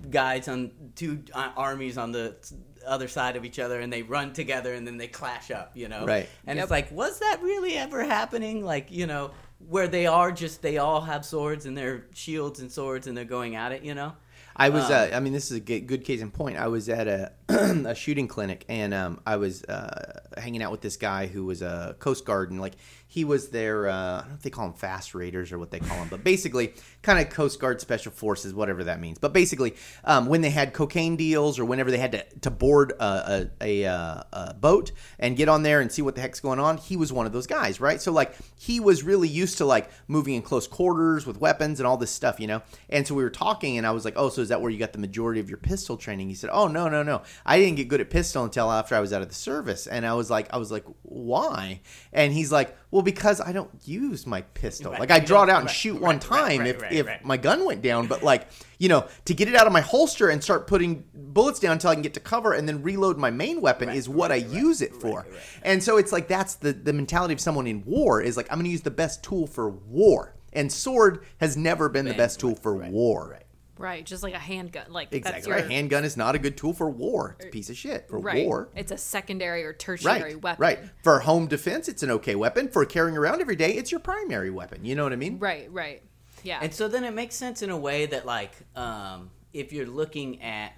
[0.09, 2.35] guys on two uh, armies on the
[2.85, 5.87] other side of each other and they run together and then they clash up, you
[5.87, 6.05] know.
[6.05, 6.27] Right.
[6.45, 6.63] And Yep.
[6.63, 9.31] it's like was that really ever happening like, you know,
[9.67, 13.25] where they are just they all have swords and their shields and swords and they're
[13.25, 14.13] going at it, you know?
[14.55, 14.85] I was.
[14.85, 16.57] Um, uh, I mean, this is a good, good case in point.
[16.57, 20.81] I was at a, a shooting clinic, and um, I was uh, hanging out with
[20.81, 22.73] this guy who was a Coast Guard, and like
[23.11, 23.89] he was their.
[23.89, 26.09] Uh, I don't know if they call them fast raiders or what they call them,
[26.09, 29.17] but basically, kind of Coast Guard Special Forces, whatever that means.
[29.17, 32.93] But basically, um, when they had cocaine deals or whenever they had to, to board
[32.99, 36.39] a, a, a, uh, a boat and get on there and see what the heck's
[36.39, 37.99] going on, he was one of those guys, right?
[37.99, 41.87] So like he was really used to like moving in close quarters with weapons and
[41.87, 42.61] all this stuff, you know.
[42.89, 44.77] And so we were talking, and I was like, "Oh, so is that where you
[44.77, 47.23] got the majority of your pistol training?" He said, "Oh, no, no, no.
[47.43, 50.05] I didn't get good at pistol until after I was out of the service." And
[50.05, 51.81] I was like, "I was like, why?"
[52.13, 54.91] And he's like, "Well, because I don't use my pistol.
[54.91, 54.99] Right.
[54.99, 57.65] Like I draw it out and right, shoot right, one time if if my gun
[57.65, 58.47] went down, but like."
[58.81, 61.89] You know, to get it out of my holster and start putting bullets down until
[61.89, 64.81] I can get to cover and then reload my main weapon is what I use
[64.81, 65.27] it for.
[65.63, 68.55] And so it's like that's the the mentality of someone in war is like I'm
[68.55, 70.33] going to use the best tool for war.
[70.53, 73.39] And sword has never been the best tool for war.
[73.79, 73.89] Right.
[73.89, 74.91] Right, just like a handgun.
[74.91, 75.49] Like that's Exactly.
[75.51, 75.71] your Right.
[75.71, 77.35] Handgun is not a good tool for war.
[77.39, 78.45] It's a piece of shit for right.
[78.45, 78.69] war.
[78.75, 80.41] It's a secondary or tertiary Right.
[80.41, 80.61] weapon.
[80.61, 80.79] Right.
[81.03, 82.67] For home defense, it's an okay weapon.
[82.69, 84.85] For carrying around every day, it's your primary weapon.
[84.85, 85.39] You know what I mean?
[85.39, 85.71] Right.
[85.71, 86.03] Right.
[86.43, 86.59] Yeah.
[86.61, 90.41] And so then it makes sense in a way that like um, if you're looking
[90.41, 90.73] at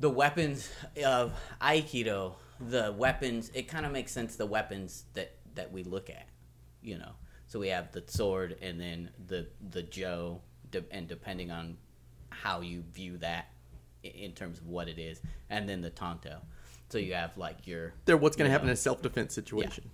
[0.00, 0.68] the weapons
[1.04, 6.10] of Aikido, the weapons it kind of makes sense the weapons that that we look
[6.10, 6.26] at,
[6.82, 7.12] you know.
[7.46, 10.40] So we have the sword and then the the jo,
[10.80, 11.76] de- and depending on
[12.30, 13.50] how you view that
[14.02, 16.38] in terms of what it is, and then the tanto.
[16.90, 19.34] So you have like your They're what's going to happen know, in a self defense
[19.34, 19.90] situation.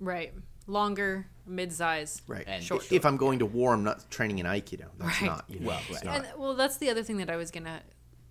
[0.00, 0.32] right.
[0.66, 2.22] Longer, mid-size.
[2.28, 2.44] Right.
[2.46, 2.92] And If- short.
[2.92, 4.86] if I'm going to war, I'm not training in Aikido.
[4.98, 5.26] That's Right.
[5.26, 5.44] not.
[5.48, 6.04] You know, Well, right.
[6.04, 6.16] not.
[6.16, 7.82] And well, that's the other thing that I was gonna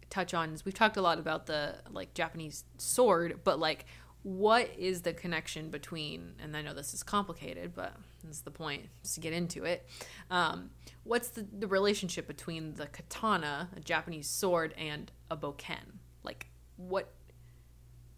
[0.09, 3.85] touch on is we've talked a lot about the like Japanese sword, but like
[4.23, 6.33] what is the connection between?
[6.41, 9.87] And I know this is complicated, but that's the point is to get into it.
[10.29, 10.71] Um,
[11.03, 15.99] what's the, the relationship between the katana, a Japanese sword, and a boken?
[16.23, 17.13] Like what?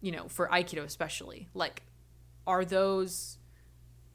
[0.00, 1.82] You know, for Aikido especially, like
[2.46, 3.38] are those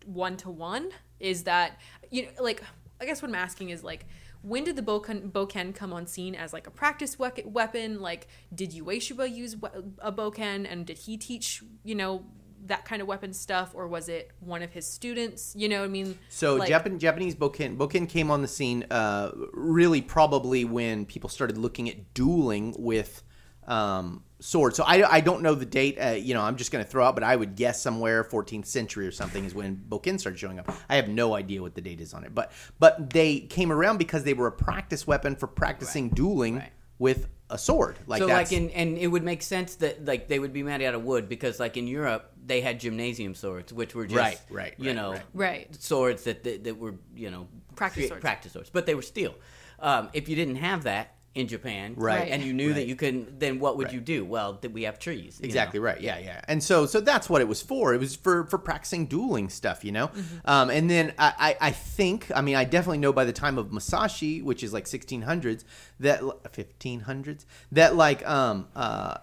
[0.06, 0.90] one to one?
[1.20, 1.80] Is that
[2.12, 2.62] you know like
[3.00, 4.06] I guess what I'm asking is like
[4.42, 8.02] when did the boken, boken come on scene as like a practice we- weapon?
[8.02, 9.70] Like did Ueshiba use we-
[10.00, 12.26] a boken and did he teach you know
[12.66, 15.54] that kind of weapon stuff or was it one of his students?
[15.56, 16.18] You know what I mean?
[16.30, 21.30] So Like- Japan, Japanese boken boken came on the scene uh, really probably when people
[21.30, 23.24] started looking at dueling with
[23.68, 24.78] um, swords.
[24.78, 25.98] So I, I don't know the date.
[26.00, 28.66] Uh, you know, I'm just going to throw out, but I would guess somewhere 14th
[28.66, 30.72] century or something is when boken started showing up.
[30.90, 33.98] I have no idea what the date is on it, but but they came around
[33.98, 36.72] because they were a practice weapon for practicing dueling right.
[37.00, 37.98] with a sword.
[38.08, 40.64] Like so that's like in and it would make sense that like they would be
[40.64, 44.18] made out of wood because like in Europe they had gymnasium swords which were just
[44.18, 45.24] Right, right, you right, know right.
[45.34, 45.82] Right.
[45.82, 48.22] swords that, that that were you know Practice swords.
[48.22, 49.36] practice swords but they were steel.
[49.80, 52.30] Um, if you didn't have that in Japan Right.
[52.32, 53.94] and you knew that you couldn't then what would Right.
[53.94, 54.26] you do?
[54.26, 55.40] Well, that we have trees.
[55.42, 55.86] you Exactly know?
[55.86, 56.02] right.
[56.02, 56.42] Yeah, yeah.
[56.48, 57.94] And so, so that's what it was for.
[57.94, 60.10] It was for for practicing dueling stuff, you know.
[60.46, 63.58] Um, and then I, I, I think, I mean, I definitely know by the time
[63.58, 65.64] of Musashi, which is like 1600s,
[66.00, 69.18] that 1500s, that like um uh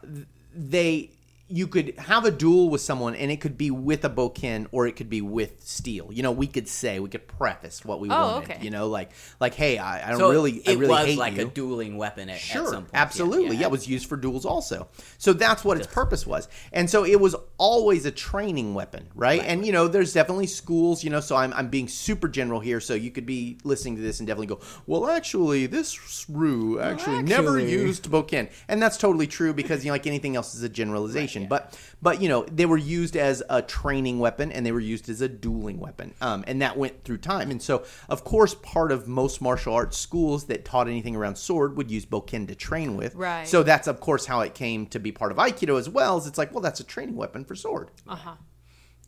[0.55, 1.11] they
[1.47, 4.87] you could have a duel with someone and it could be with a boken or
[4.87, 6.09] it could be with steel.
[6.11, 8.51] You know, we could say we could preface what we Oh, wanted.
[8.51, 8.65] okay.
[8.65, 11.19] You know, like like hey, I, I don't So really I it really was hate
[11.19, 11.43] like you.
[11.43, 12.91] a dueling weapon at, Sure, at some point.
[12.95, 13.57] absolutely.
[13.59, 14.89] Yeah, it was used for duels also.
[15.19, 16.49] So that's what its purpose was.
[16.73, 19.43] And so it was always a training weapon, right?
[19.45, 22.81] and you know, there's definitely schools, you know, so I'm I'm being super general here,
[22.81, 27.23] so you could be listening to this and definitely go, "Well, actually, this Ryu actually,
[27.23, 30.63] never actually." used boken." And that's totally true because you know, like anything else is
[30.63, 31.34] a generalization.
[31.43, 35.09] But but you know, they were used as a training weapon and they were used
[35.09, 36.15] as a dueling weapon.
[36.21, 37.51] Um, and that went through time.
[37.51, 41.77] And so, of course, part of most martial arts schools that taught anything around sword
[41.77, 43.15] would use boken to train with.
[43.15, 43.47] Right.
[43.47, 46.19] So that's of course how it came to be part of aikido as well.
[46.19, 47.91] Is it's like, well, that's a training weapon for sword.
[48.09, 48.35] Uh huh.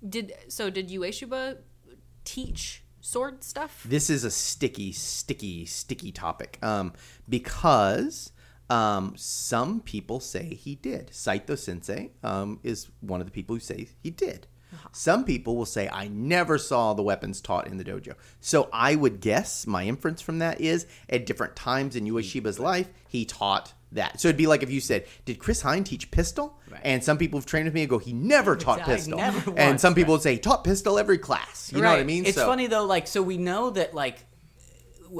[0.07, 0.71] Did so?
[0.71, 1.59] Did Ueshiba
[2.25, 3.85] teach sword stuff?
[3.89, 6.59] This is a sticky, sticky, sticky topic.
[6.63, 6.93] Um,
[7.29, 8.33] because
[8.69, 11.11] um, some people say he did.
[11.13, 14.47] Saito Sensei um, is one of the people who say he did.
[14.93, 18.15] Some people will say, I never saw the weapons taught in the dojo.
[18.41, 22.89] So I would guess my inference from that is at different times in Ueshiba's life,
[23.09, 24.21] he taught that.
[24.21, 26.59] So it'd be like if you said, Did Chris Hine teach pistol?
[26.71, 26.81] Right.
[26.85, 29.19] And some people have trained with me and go, He never taught pistol.
[29.19, 30.17] never and once, some people right.
[30.17, 31.73] would say, He taught pistol every class.
[31.73, 32.27] You know what I mean?
[32.27, 34.19] It's So- funny though, like so we know that like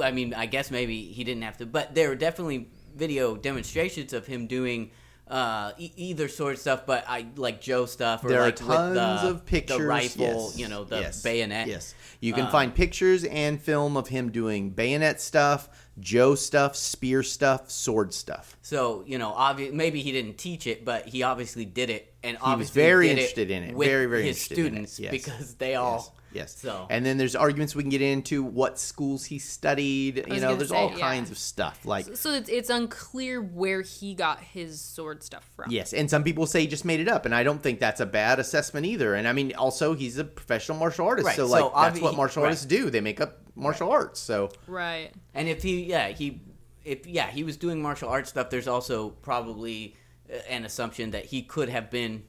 [0.03, 4.13] I mean, I guess maybe he didn't have to, but there are definitely video demonstrations
[4.13, 4.91] of him doing
[5.27, 9.29] uh, e- either sword stuff, but I like jo stuff or There like tons the,
[9.29, 9.77] of pictures.
[9.77, 11.67] the rifle, yes, you know, the yes, bayonet.
[11.67, 15.67] Yes, you can Uh, find pictures and film of him doing bayonet stuff,
[15.99, 18.55] jo stuff, spear stuff, sword stuff.
[18.61, 22.37] So you know, obvi- maybe he didn't teach it, but he obviously did it, and
[22.37, 23.75] He was obviously very did interested in it.
[23.75, 25.11] Very, very his interested in it, students yes.
[25.11, 26.15] because they all.
[26.37, 26.57] Yes.
[26.59, 30.25] So And then there's arguments we can get into what schools he studied.
[30.27, 30.99] You know, there's say, all yeah.
[30.99, 31.85] kinds of stuff.
[31.85, 35.71] Like So it's, it's unclear where he got his sword stuff from.
[35.71, 37.99] Yes, and some people say he just made it up, and I don't think that's
[37.99, 39.15] a bad assessment either.
[39.15, 42.01] And I mean, also he's a professional martial artist, Right, so so like that's obvi-
[42.03, 42.49] what he- martial right.
[42.49, 42.89] artists do.
[42.89, 44.19] They make up martial arts.
[44.19, 45.11] So Right.
[45.33, 46.41] And if he, yeah, he,
[46.85, 48.49] if yeah, he was doing martial arts stuff.
[48.49, 49.95] There's also probably
[50.31, 52.23] uh, an assumption that he could have been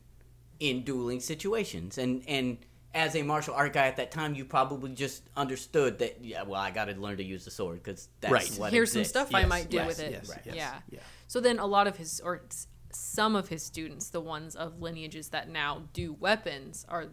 [0.61, 2.59] in dueling situations, and and
[2.95, 6.25] as a martial art guy at that time, you probably just understood that.
[6.25, 8.51] Yeah, well, I got to learn to use the sword because that's Right.
[8.59, 9.11] what Here's some exists.
[9.29, 10.13] stuff I might do yes, with it.
[10.13, 10.75] yes, yes, yeah.
[10.91, 11.01] yeah.
[11.27, 12.43] So then a lot of his or
[12.93, 17.09] some of his students, the ones of lineages that now do weapons, are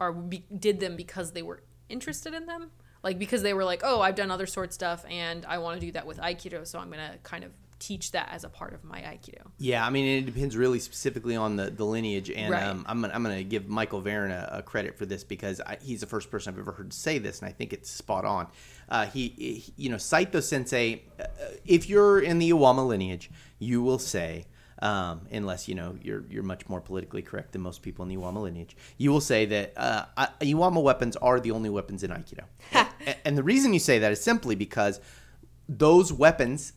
[0.00, 2.72] are be, did them because they were interested in them,
[3.04, 5.86] like because they were like, oh, I've done other sword stuff and I want to
[5.86, 7.52] do that with aikido, so I'm gonna kind of
[7.86, 9.42] teach that as a part of my aikido.
[9.58, 12.62] yeah, I mean, it depends really specifically on the, the lineage, and Right.
[12.62, 15.78] um, I'm gonna, I'm gonna give Michael Varon a, a credit for this because I,
[15.82, 18.46] he's the first person I've ever heard say this, and I think it's spot on.
[18.88, 21.24] Uh, he, he, you know, Saito Sensei, uh,
[21.64, 24.46] if you're in the Iwama lineage, you will say.
[24.80, 28.16] Um, unless you know you're you're much more politically correct than most people in the
[28.16, 30.06] Iwama lineage, you will say that uh,
[30.40, 34.10] Iwama weapons are the only weapons in Aikido, and, and the reason you say that
[34.10, 35.00] is simply because
[35.68, 36.72] those weapons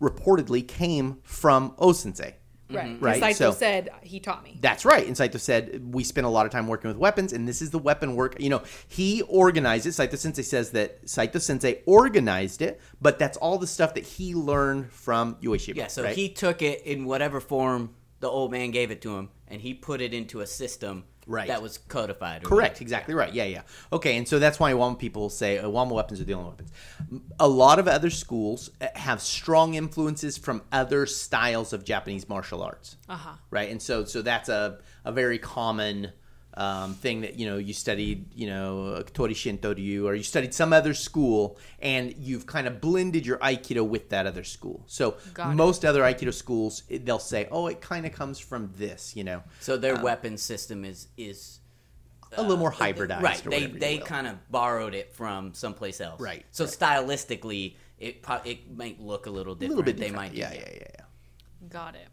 [0.00, 2.34] reportedly came from Osensei.
[2.68, 2.86] Right.
[2.86, 3.04] Mm-hmm.
[3.04, 4.58] Right, Saito so- said he taught me.
[4.60, 5.06] That's right.
[5.06, 7.70] And Saito said we spent a lot of time working with weapons, and this is
[7.70, 8.40] the weapon work.
[8.40, 9.92] You know, he organized it.
[9.92, 14.34] Saito Sensei says that Saito Sensei organized it, but that's all the stuff that he
[14.34, 15.76] learned from Ueshiba.
[15.76, 16.16] Yeah, so right?
[16.16, 19.72] he took it in whatever form the old man gave it to him, and he
[19.72, 21.48] put it into a system Right.
[21.48, 22.44] that was codified.
[22.44, 22.82] Correct, whatever.
[22.82, 23.34] exactly right.
[23.34, 23.62] Yeah, yeah.
[23.92, 26.72] Okay, and so that's why Iwama people say Iwama weapons are the only weapons.
[27.40, 32.62] A lot of other schools uh, have strong influences from other styles of Japanese martial
[32.62, 32.96] arts.
[33.08, 33.32] Uh huh.
[33.50, 33.70] right?
[33.70, 36.12] And so so that's a a very common
[36.56, 40.54] um, thing that you know you studied you know Tori Shinto Ryu or you studied
[40.54, 44.82] some other school and you've kind of blended your Aikido with that other school.
[44.86, 45.54] So Got it.
[45.56, 49.42] most other Aikido schools they'll say, oh, it kind of comes from this, you know,
[49.60, 51.60] So their weapon system is is
[52.36, 53.46] a little more hybridized, right.
[53.46, 56.20] Or They they kind of borrowed it from someplace else.
[56.20, 56.72] Right, So right.
[56.74, 59.74] stylistically, it pro- it might look a little different.
[59.74, 60.32] a little bit They different.
[60.32, 61.68] might yeah, yeah, yeah, yeah.
[61.68, 62.08] Got it.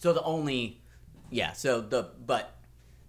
[0.00, 0.80] So the only,
[1.30, 1.52] yeah.
[1.52, 2.56] So the but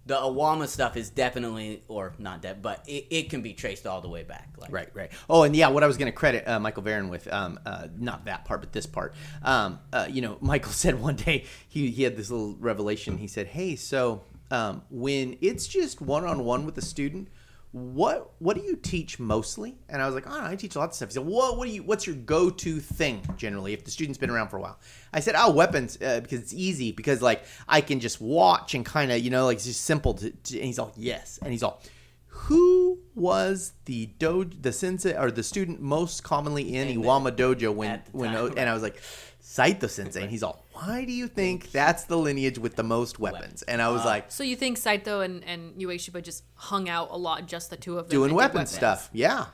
[0.06, 4.00] the Iwama stuff is definitely or not that, but it, it can be traced all
[4.00, 4.50] the way back.
[4.58, 5.10] Like, Right, right.
[5.30, 7.88] Oh, and yeah, what I was going to credit uh, Michael Varon with, um, uh,
[7.98, 9.14] not that part, but this part.
[9.42, 13.18] Um, uh, you know, Michael said one day he, he had this little revelation.
[13.18, 17.28] He said, "Hey, so um, when it's just one on one with a student,
[17.74, 20.90] what what do you teach mostly?" And I was like, "Oh, I teach a lot
[20.90, 23.84] of stuff." He said, "What what do you what's your go to thing generally if
[23.84, 24.78] the student's been around for a while?"
[25.12, 28.86] I said, "Oh, weapons uh, because it's easy because like I can just watch and
[28.86, 31.50] kind of you know like it's just simple." To, to, and he's all, "Yes," and
[31.50, 31.82] he's all
[32.28, 37.74] who was the dojo the sensei or the student most commonly in the- Iwama dojo
[37.74, 39.00] when when and I was like
[39.40, 43.18] Saito sensei and he's all why do you think that's the lineage with the most
[43.18, 46.88] weapons and I was Uh, like So you think Saito and, and Ueshiba just hung
[46.88, 48.16] out a lot, just the two of them?
[48.16, 48.70] doing and weapon weapons?
[48.70, 49.46] stuff yeah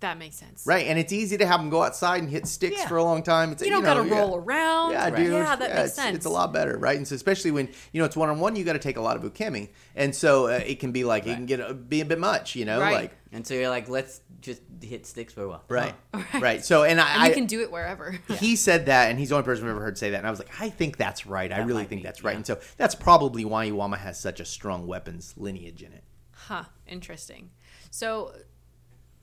[0.00, 0.64] That makes sense.
[0.66, 2.88] right and it's easy to have them go outside and hit sticks Yeah.
[2.88, 4.18] for a long time it's You don't know, gotta yeah.
[4.20, 4.90] roll around.
[4.92, 5.16] Yeah, Right.
[5.16, 5.32] dude.
[5.32, 6.16] Yeah, that Yeah, makes it's, sense.
[6.16, 6.96] It's a lot better, right?
[6.96, 9.00] And so especially when you know it's one on one, you got to take a
[9.00, 12.00] lot of ukemi, and so uh, it can be like it can get a, be
[12.02, 12.94] a bit much, you know, Right.
[12.94, 15.62] like And so you're like, let's just hit sticks for a while.
[15.68, 16.42] right, Right.
[16.42, 16.64] right.
[16.64, 18.18] So and I, And you I- can do it wherever.
[18.40, 20.16] he said that, and he's the only person I've ever heard say that.
[20.18, 21.52] And I was like, I think that's right.
[21.52, 22.32] I really think be, that's right.
[22.32, 22.36] yeah.
[22.38, 26.02] And so that's probably why Iwama has such a strong weapons lineage in it.
[26.32, 26.64] Huh.
[26.88, 27.50] Interesting.
[27.90, 28.32] So,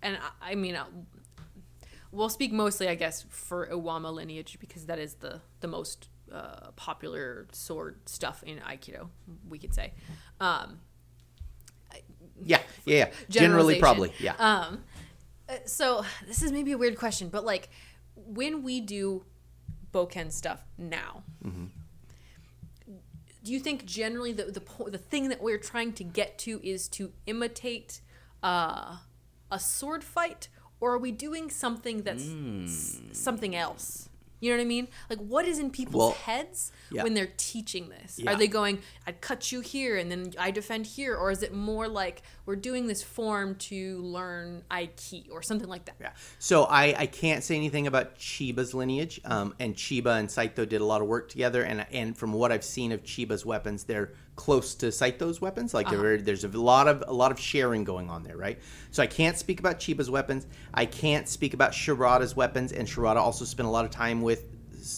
[0.04, 0.86] and I, I mean, uh,
[2.12, 6.70] we'll speak mostly, I guess, for Iwama lineage because that is the the most uh,
[6.76, 9.10] popular sword stuff in Aikido.
[9.50, 9.94] We could say.
[10.40, 10.80] Um,
[12.44, 13.12] Yeah, yeah, yeah.
[13.30, 14.36] Generally, probably, yeah.
[14.38, 14.84] Um,
[15.50, 17.70] uh, so this is maybe a weird question, but like
[18.16, 19.26] when we do
[19.94, 21.66] Boken stuff now, Mm-hmm.
[23.44, 26.88] do you think generally the the the thing that we're trying to get to is
[26.90, 28.02] to imitate
[28.42, 28.98] uh,
[29.52, 30.48] a sword fight,
[30.80, 32.26] or are we doing something that's
[32.66, 34.10] s- something else?
[34.44, 34.90] You know what I mean?
[35.10, 37.04] Like, what is in people's Well, heads yeah.
[37.04, 38.20] when they're teaching this?
[38.20, 38.32] Yeah.
[38.32, 41.54] Are they going, "I cut you here, and then I defend here," or is it
[41.54, 45.96] more like we're doing this form to learn Aiki or something like that?
[46.02, 46.12] Yeah.
[46.40, 49.22] So I, I can't say anything about Chiba's lineage.
[49.24, 51.64] Um, and Chiba and Saito did a lot of work together.
[51.64, 55.74] And and from what I've seen of Chiba's weapons, they're close to Saito's weapons.
[55.74, 58.60] Like very, there's a lot of a lot of sharing going on there, right?
[58.92, 60.48] So I can't speak about Chiba's weapons.
[60.74, 62.72] I can't speak about Shirata's weapons.
[62.72, 64.46] And Shirada also spent a lot of time with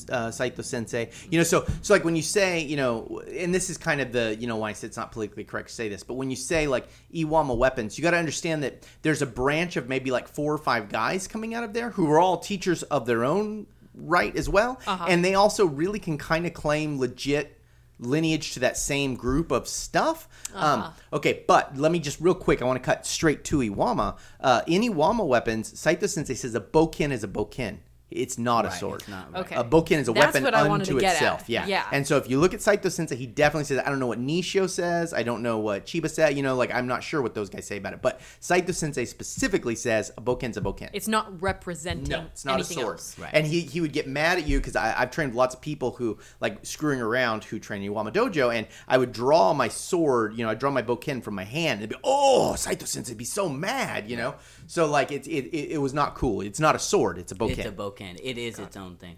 [0.10, 1.10] uh, Saito Sensei.
[1.30, 4.12] You know, so so like when you say, you know, and this is kind of
[4.12, 6.30] the, you know, why I said it's not politically correct to say this, but when
[6.30, 10.12] you say like Iwama weapons, you got to understand that there's a branch of maybe
[10.12, 13.24] like four or five guys coming out of there who are all teachers of their
[13.24, 17.55] own right as well, and they also really can kind of claim legit
[18.00, 20.28] lineage to that same group of stuff.
[20.54, 22.62] Um, okay, but let me just real quick.
[22.62, 24.18] I want to cut straight to Iwama.
[24.40, 27.80] Uh, in Iwama weapons, Saito Sensei says a boken is a boken.
[28.12, 29.02] It's not a sword.
[29.02, 29.40] it's not, right.
[29.42, 29.56] Okay.
[29.56, 31.42] A boken is a That's weapon what I unto to get itself.
[31.42, 31.50] at.
[31.50, 31.66] Yeah.
[31.66, 31.86] Yeah.
[31.92, 34.20] And so if you look at Saito Sensei, he definitely says, I don't know what
[34.20, 35.12] Nishio says.
[35.12, 36.38] I don't know what Chiba said.
[36.38, 38.02] You know, like I'm not sure what those guys say about it.
[38.04, 40.90] But Saito Sensei specifically says a boken's a boken.
[40.94, 42.94] It's not representing No, it's not a anything sword.
[42.98, 43.18] else.
[43.18, 43.32] Right.
[43.34, 46.20] And he, he would get mad at you because I've trained lots of people who
[46.40, 50.44] like screwing around who train in Iwama Dojo, and I would draw my sword, you
[50.46, 53.18] know, I draw my boken from my hand, and they'd be, oh, Saito Sensei would
[53.18, 54.36] be so mad, you know.
[54.68, 56.42] So like it, it it it was not cool.
[56.42, 57.18] It's not a sword.
[57.18, 57.58] It's a boken.
[57.60, 58.20] It's a boken.
[58.22, 59.18] It is its own thing.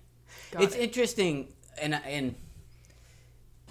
[0.52, 0.82] Got it's it.
[0.82, 1.48] interesting,
[1.82, 2.36] and and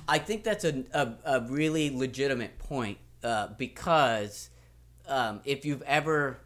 [0.09, 4.51] I think that's a a, a really legitimate point uh, because
[5.09, 6.39] um, if you've ever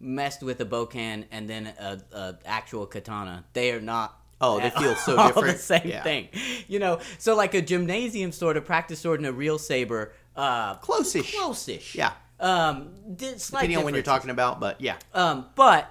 [0.00, 4.18] messed with a boken and then a, a actual katana, they are not.
[4.40, 5.56] Oh, they feel so all different.
[5.58, 6.02] The same Yeah.
[6.02, 6.28] thing,
[6.66, 6.98] you know.
[7.18, 11.36] So like a gymnasium sword, a practice sword, and a real saber, uh, Close-ish.
[11.36, 11.94] close-ish.
[11.94, 12.12] Yeah.
[12.42, 14.96] Um, di- slight Depending on when you're talking about, but yeah.
[15.14, 15.88] Um, but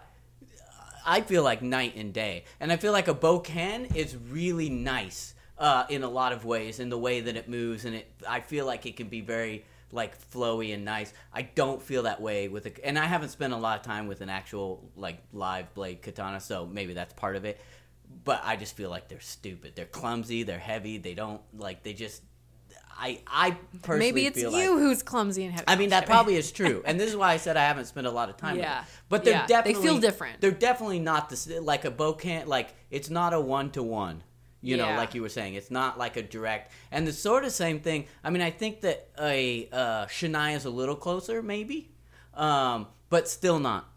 [1.06, 5.34] I feel like night and day, and I feel like a boken is really nice
[5.58, 8.12] uh, in a lot of ways in the way that it moves, and it.
[8.28, 11.14] I feel like it can be very like flowy and nice.
[11.34, 14.08] I don't feel that way with a, and I haven't spent a lot of time
[14.08, 17.62] with an actual like live blade katana, so maybe that's part of it.
[18.26, 19.74] But I just feel like they're stupid.
[19.76, 20.44] They're clumsy.
[20.44, 20.98] They're heavy.
[20.98, 21.84] They don't like.
[21.84, 22.24] They just.
[23.02, 25.66] I I personally Maybe it's you like, who's clumsy and heavy.
[25.68, 28.06] I mean, that probably is true, and this is why I said I haven't spent
[28.06, 28.60] a lot of time.
[28.60, 28.80] Yeah.
[28.80, 28.94] with it.
[29.10, 30.42] but they're Yeah, they definitely feel different.
[30.42, 32.46] They're definitely not the like a boken.
[32.46, 34.24] Like it's not a one to one.
[34.64, 36.72] You know, like you were saying, it's not like a direct.
[36.92, 38.06] And the sort of same thing.
[38.24, 41.90] I mean, I think that a uh, shinai is a little closer, maybe,
[42.36, 43.91] um, but still not.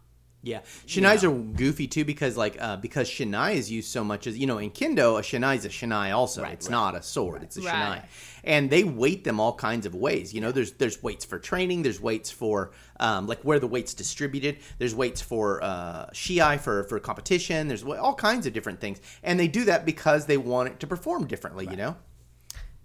[0.45, 4.37] Yeah, shinais are goofy too because like uh, because shinai is used so much as
[4.37, 6.43] you know in kendo a shinai is a shinai also.
[6.43, 6.71] Right, it's right.
[6.71, 7.73] not a sword it's a Right.
[7.73, 8.05] shinai
[8.45, 10.33] and they weight them all kinds of ways.
[10.33, 13.93] You know there's there's weights for training there's weights for um, like where the weights
[13.93, 14.59] distributed.
[14.77, 17.67] There's weights for uh, shiai for for competition.
[17.67, 19.01] There's all kinds of different things.
[19.23, 21.95] And they do that because they want it to perform differently you know?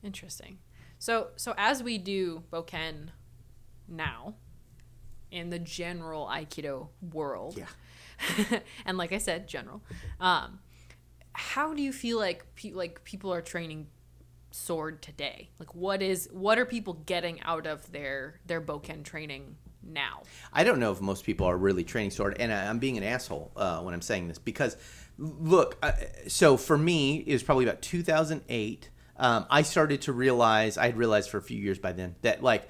[0.03, 0.59] Interesting.
[0.99, 3.09] So so as we do Boken
[3.89, 4.35] now
[5.31, 7.57] in the general Aikido world.
[7.57, 8.61] Yeah.
[8.87, 9.83] and like I said, general.
[10.19, 10.61] Um
[11.33, 13.87] how do you feel like pe- like people are training
[14.51, 15.51] sword today?
[15.59, 20.23] Like what is what are people getting out of their their Boken training now?
[20.53, 23.05] I don't know if most people are really training sword, and I, I'm being an
[23.05, 24.77] asshole uh, when I'm saying this because,
[25.19, 25.93] look, uh,
[26.29, 28.91] so for me, it was probably about 2008.
[29.17, 32.43] Um, I started to realize I had realized for a few years by then that
[32.43, 32.69] like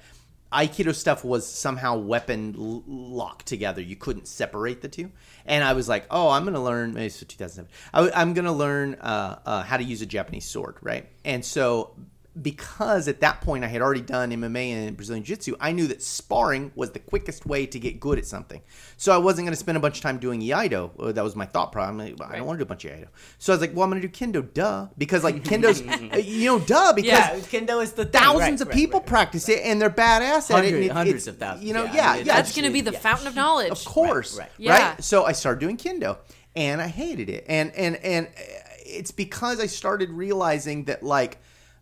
[0.51, 3.81] Aikido stuff was somehow weapon l- locked together.
[3.81, 5.11] You couldn't separate the two,
[5.45, 6.93] and I was like, oh, I'm going to learn.
[6.93, 7.69] Maybe it's 2007.
[7.93, 11.07] I, am going to learn uh, uh, how to use a Japanese sword, right?
[11.23, 11.95] And so
[12.39, 15.87] because at that point I had already done MMA and Brazilian Jiu Jitsu, I knew
[15.87, 18.61] that sparring was the quickest way to get good at something.
[18.97, 20.91] So I wasn't going to spend a bunch of time doing Iaido.
[20.99, 21.99] Uh, That was my thought problem.
[22.01, 23.07] I I don't want to do a bunch of Iaido.
[23.37, 24.87] So I was like, well, I'm going to do Kendo, duh.
[24.97, 25.81] Because, like, Kendo's,
[26.13, 28.21] uh, you know, duh, because Yeah, kendo is the thing.
[28.21, 29.07] thousands Right, of people right.
[29.07, 30.71] practice it and they're badass at it.
[30.71, 32.13] Hundred- it- hundreds of thousands, You know, yeah, I yeah.
[32.17, 32.99] mean, yeah, That's going to be the yeah.
[32.99, 33.71] fountain of knowledge.
[33.71, 34.79] of course, Right, right, right.
[34.79, 34.95] Yeah.
[34.99, 36.17] So I started doing kendo,
[36.55, 38.27] and I hated it, and and and
[38.85, 41.37] it's because I started realizing that like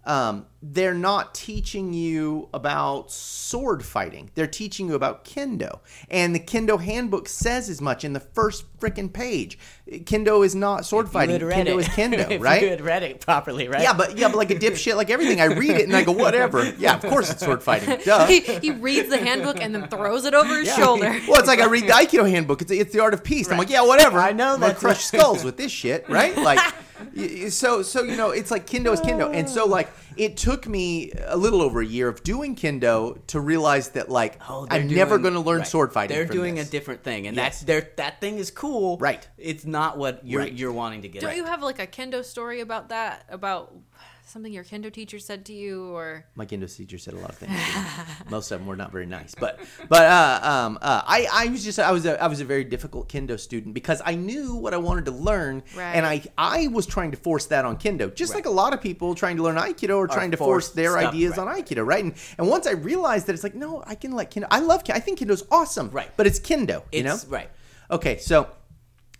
[0.10, 5.80] um, they're not teaching you about sword fighting; they're teaching you about kendo,
[6.10, 9.58] and the kendo handbook says as much in the first freaking page.
[9.90, 11.80] Kendo is not sword You fighting; had read kendo it.
[11.80, 12.62] is kendo, if right?
[12.62, 13.82] You had read it properly, right?
[13.82, 16.12] Yeah, but yeah, but like a dipshit, like everything, I read it and I go,
[16.12, 16.70] whatever.
[16.78, 17.98] Yeah, of course it's sword fighting.
[18.06, 18.26] Duh.
[18.28, 21.10] he, he reads the handbook and then throws it over his shoulder.
[21.28, 22.62] Well, it's like I read the Aikido handbook.
[22.62, 23.50] It's, it's the art of peace.
[23.50, 24.20] I'm like, yeah, whatever.
[24.20, 26.36] I know I'm gonna crush skulls with this shit, right?
[26.38, 26.60] Like,
[27.16, 29.90] Y- y- so so you know it's like kendo is kendo and so like
[30.20, 34.38] it took me a little over a year of doing kendo to realize that like
[34.50, 35.68] Oh, i'm never going to learn right.
[35.68, 36.68] sword fighting They're from doing this.
[36.68, 37.46] a different thing, and Yes.
[37.60, 38.98] that's their that thing is cool.
[38.98, 39.28] Right.
[39.38, 40.54] It's not what you're Right.
[40.54, 41.22] you're wanting to get.
[41.22, 41.38] Don't at.
[41.38, 43.26] you have like a kendo story about that?
[43.30, 43.74] About
[44.30, 47.38] something your kendo teacher said to you, or my kendo teacher said a lot of
[47.38, 47.52] things.
[48.30, 49.60] Most of them were not very nice, but
[49.90, 52.64] but uh, um, uh, I I was just I was a I was a very
[52.64, 55.94] difficult kendo student because I knew what I wanted to learn, Right.
[55.94, 58.82] and I I was trying to force that on kendo, just like a lot of
[58.82, 61.48] people trying to learn aikido or trying to force their stuff, ideas right.
[61.48, 62.04] on aikido, right?
[62.04, 64.48] And and once I realized that it's like no, I can let kendo.
[64.52, 64.96] I love kendo.
[64.96, 66.12] I think kendo's awesome, Right.
[66.16, 67.50] But it's kendo, you know, right.
[67.92, 68.50] Okay, so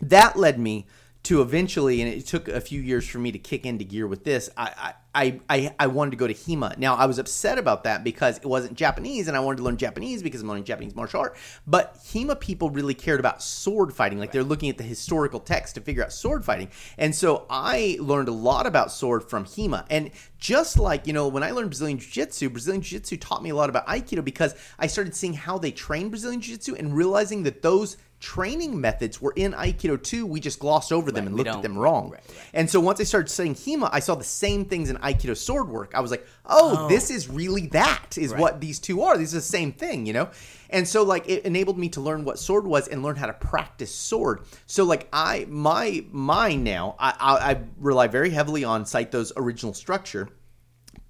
[0.02, 0.86] that led me
[1.24, 4.24] to eventually, and it took a few years for me to kick into gear with
[4.24, 4.50] this.
[4.58, 6.78] I I, I, I wanted to go to HEMA.
[6.78, 9.78] Now I was upset about that because it wasn't Japanese, and I wanted to learn
[9.78, 11.36] Japanese because I'm learning Japanese martial art.
[11.66, 15.76] But HEMA people really cared about sword fighting, like they're looking at the historical text
[15.76, 16.70] to figure out sword fighting.
[16.98, 19.86] And so I learned a lot about sword from HEMA.
[19.90, 23.42] And just like you know, when I learned Brazilian Jiu Jitsu, Brazilian Jiu Jitsu taught
[23.42, 26.76] me a lot about Aikido because I started seeing how they train Brazilian Jiu Jitsu
[26.76, 30.26] and realizing that those training methods were in Aikido too.
[30.26, 32.10] We just glossed over them Right, and looked at them wrong.
[32.12, 32.38] right, right.
[32.54, 35.70] And so once I started studying HEMA, I saw the same things in Aikido sword
[35.70, 35.94] work.
[35.96, 38.40] I was like, oh, oh, this is really that, is Right.
[38.40, 39.18] what these two are.
[39.18, 40.30] These are the same thing, you know?
[40.70, 43.34] And so like it enabled me to learn what sword was and learn how to
[43.34, 44.42] practice sword.
[44.68, 49.74] So like I my mind now, I I, I rely very heavily on Saito's original
[49.74, 50.30] structure.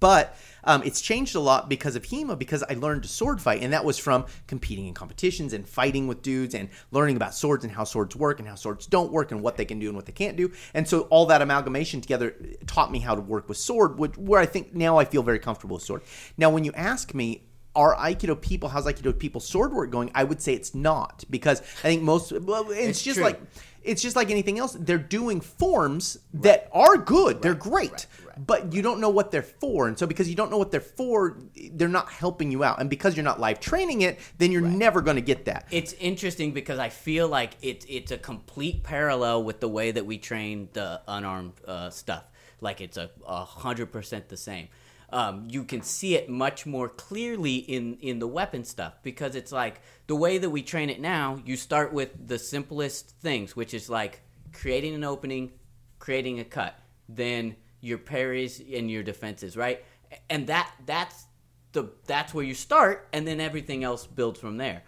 [0.00, 3.62] But um, it's changed a lot because of HEMA, because I learned to sword fight,
[3.62, 7.64] and that was from competing in competitions and fighting with dudes and learning about swords
[7.64, 9.96] and how swords work and how swords don't work and what they can do and
[9.96, 10.52] what they can't do.
[10.74, 12.34] And so all that amalgamation together
[12.66, 15.38] taught me how to work with sword, which where I think now I feel very
[15.38, 16.02] comfortable with sword.
[16.36, 17.44] Now, when you ask me,
[17.76, 20.10] are Aikido people, how's Aikido people sword work going?
[20.14, 23.24] I would say it's not because I think most, well, it's, It's just true.
[23.24, 23.40] like,
[23.82, 24.76] it's just like anything else.
[24.78, 27.40] They're doing forms that are good.
[27.42, 28.29] They're great right, right.
[28.46, 30.80] But you don't know what they're for and so because you don't know what they're
[30.80, 31.38] for
[31.72, 35.00] they're not helping you out and because you're not live training it then you're never
[35.00, 39.44] going to get that It's interesting because I feel like it's it's a complete parallel
[39.44, 42.24] with the way that we train the unarmed uh, stuff.
[42.60, 44.68] Like it's a a hundred percent the same.
[45.12, 49.52] Um, you can see it much more clearly in in the weapon stuff because it's
[49.52, 51.40] like the way that we train it now.
[51.44, 54.22] You start with the simplest things, which is like
[54.52, 55.52] creating an opening,
[55.98, 56.78] creating a cut,
[57.08, 59.84] then your parries and your defenses, right?
[60.28, 61.24] And that that's
[61.72, 64.82] the that's where you start, and then everything else builds from there.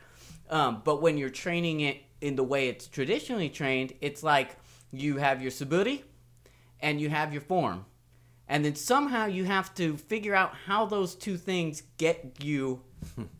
[0.50, 4.56] Um, but when you're training it in the way it's traditionally trained, it's like
[4.92, 6.02] you have your suburi
[6.80, 7.86] and you have your form.
[8.48, 12.82] And then somehow you have to figure out how those two things get you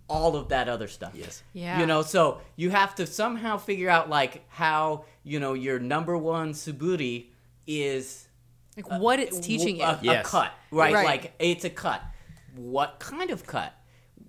[0.08, 1.12] all of that other stuff.
[1.14, 1.42] Yes.
[1.52, 1.80] Yeah.
[1.80, 6.16] You know, so you have to somehow figure out like how, you know, your number
[6.16, 7.26] one suburi
[7.66, 8.26] is
[8.76, 9.84] like what it's uh, teaching you?
[9.84, 10.26] a, a Yes.
[10.28, 10.94] cut, right?
[10.94, 11.04] Right.
[11.04, 12.02] Like it's a cut.
[12.56, 13.72] What kind of cut?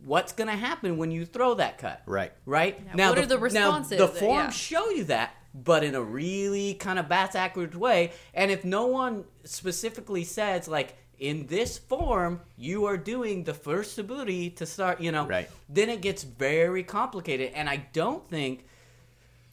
[0.06, 2.02] What's going to happen when you throw that cut?
[2.06, 2.32] Right.
[2.46, 2.80] Right.
[2.96, 4.00] Yeah, what are the responses?
[4.00, 4.80] Now, the forms Yeah.
[4.80, 8.12] show you that, but in a really kind of backwards way.
[8.34, 10.98] And if no one specifically says like.
[11.20, 15.48] In this form, you are doing the first suburi to start, you know, Right.
[15.70, 17.54] then it gets very complicated.
[17.54, 18.66] And I don't think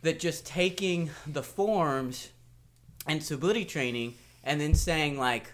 [0.03, 2.31] that just taking the forms
[3.07, 4.15] and Suburi training
[4.45, 5.53] and then saying like,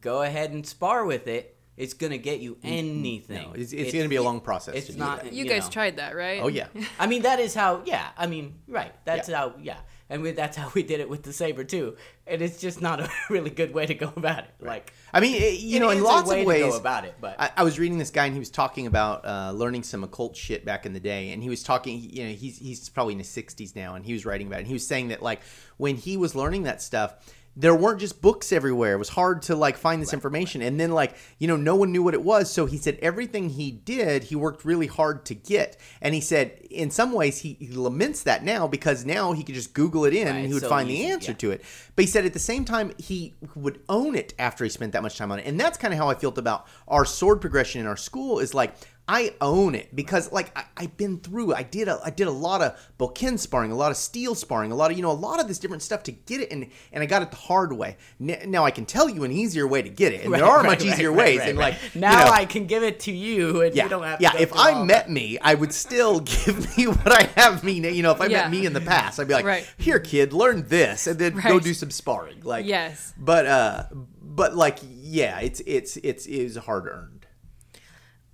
[0.00, 3.42] go ahead and spar with it, it's gonna get you anything.
[3.48, 5.24] No, it's- it's gonna be a long process It's to do not.
[5.24, 5.32] that.
[5.32, 5.70] you, you guys know.
[5.70, 6.40] tried that, right?
[6.42, 6.66] oh yeah
[6.98, 7.82] I mean, that is how.
[7.84, 8.92] Yeah, I mean, right.
[9.04, 9.36] That's Yeah.
[9.38, 9.54] how.
[9.62, 9.78] Yeah,
[10.10, 11.96] and we, that's how we did it with the saber too.
[12.26, 14.50] And it's just not a really good way to go about it.
[14.60, 16.72] Like, i mean it- you it know in is a lots way of to ways
[16.72, 19.24] go about it, but I, I was reading this guy and he was talking about
[19.24, 22.30] uh, learning some occult shit back in the day and he was talking you know
[22.34, 24.74] he's he's probably in his 60s now and he was writing about it and he
[24.74, 25.40] was saying that like
[25.78, 27.14] when he was learning that stuff
[27.56, 28.94] there weren't just books everywhere.
[28.94, 30.62] It was hard to like find this information.
[30.62, 32.50] And then like you know no one knew what it was.
[32.50, 35.76] So he said everything he did he worked really hard to get.
[36.00, 39.54] And he said in some ways he, he laments that now because now he could
[39.54, 41.38] just google it in Right, and he would so find the answer yeah.
[41.38, 41.64] to it.
[41.96, 45.02] But he said at the same time he would own it after he spent that
[45.02, 45.46] much time on it.
[45.46, 48.54] And that's kind of how i felt about our sword progression in our school is
[48.54, 48.74] like
[49.12, 51.52] I own it because like I, I've been through.
[51.52, 54.70] I did a I did a lot of boken sparring, a lot of steel sparring,
[54.70, 56.68] a lot of you know a lot of this different stuff to get it, and
[56.92, 57.96] and I got it the hard way.
[58.20, 60.58] N- Now I can tell you an easier way to get it, and there are
[60.58, 61.38] right, much right, easier right, ways.
[61.40, 61.74] right, and right.
[61.82, 64.18] like you now know, I can give it to you, and yeah, you don't have.
[64.20, 64.36] To yeah.
[64.38, 67.72] If I met me, I would still give me what I have me.
[67.72, 68.42] You know, if I Yeah.
[68.42, 69.68] met me in the past, I'd be like, Right.
[69.76, 73.12] "Here, kid, learn this, and then go do some sparring." Like, Yes.
[73.18, 73.84] but uh,
[74.22, 77.19] but like, yeah, it's it's it's is hard earned.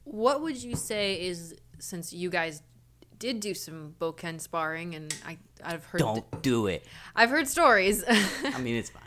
[0.07, 2.63] What would you say is since you guys
[3.19, 6.85] did do some boken sparring and I I've heard Don't do it.
[7.15, 8.05] I've heard stories.
[8.09, 9.03] I mean, it's fine.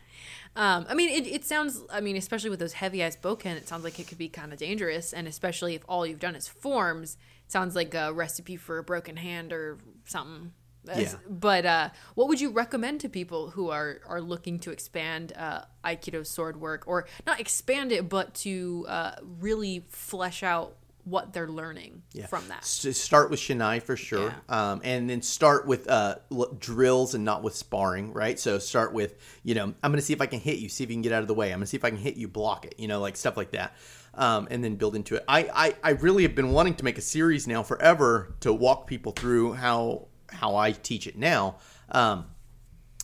[0.55, 1.81] Um, I mean, it, it sounds.
[1.89, 4.51] I mean, especially with those heavy ass bokken, it sounds like it could be kind
[4.51, 8.57] of dangerous, and especially if all you've done is forms, it sounds like a recipe
[8.57, 10.51] for a broken hand or something.
[10.85, 11.13] Yeah.
[11.29, 15.61] But uh, what would you recommend to people who are are looking to expand uh,
[15.85, 20.75] Aikido sword work, or not expand it, but to uh, really flesh out
[21.09, 22.59] what they're learning from that?
[22.59, 27.25] S- start with Shinai for sure, um, and then start with uh, l- drills and
[27.25, 28.39] not with sparring, right?
[28.39, 30.83] So start with, you know, I'm going to see if I can hit you, see
[30.83, 31.47] if you can get out of the way.
[31.47, 33.35] I'm going to see if I can hit you, block it, you know, like stuff
[33.37, 33.75] like that,
[34.13, 35.23] um, and then build into it.
[35.27, 38.87] I, I I really have been wanting to make a series now forever to walk
[38.87, 41.57] people through how how I teach it now.
[41.91, 42.25] Um,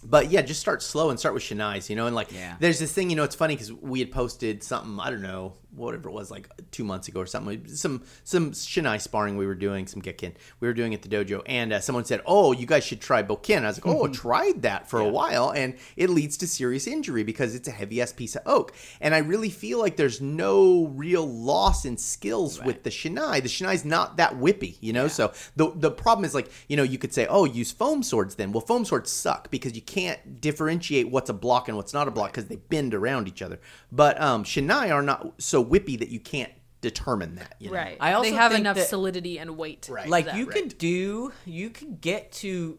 [0.03, 2.57] but yeah, just start slow and start with Shinai's, you know, and like Yeah.
[2.59, 5.53] there's this thing, you know, it's funny because we had posted something, I don't know,
[5.75, 9.55] whatever it was, like two months ago or something, some some Shinai sparring we were
[9.55, 12.65] doing, some Gekken we were doing at the dojo, and uh, someone said, "Oh, you
[12.65, 15.75] guys should try Bokken." I was like, "Oh, I tried that for a while, and
[15.95, 19.19] it leads to serious injury because it's a heavy ass piece of oak." And I
[19.19, 23.41] really feel like there's no real loss in skills with the Shinai.
[23.41, 25.07] The Shinai's not that whippy, you know.
[25.07, 28.35] So the the problem is like, you know, you could say, "Oh, use foam swords."
[28.35, 32.07] Then, well, foam swords suck because you can't differentiate what's a block and what's not
[32.07, 33.59] a block because they bend around each other.
[33.91, 36.51] But um, Shinai are not so whippy that you can't
[36.81, 37.55] determine that.
[37.59, 37.77] You know?
[37.77, 37.97] Right.
[37.99, 39.87] I also they have think enough that- solidity and weight.
[39.91, 40.07] Right.
[40.07, 40.37] like that.
[40.37, 42.77] you could do you could get to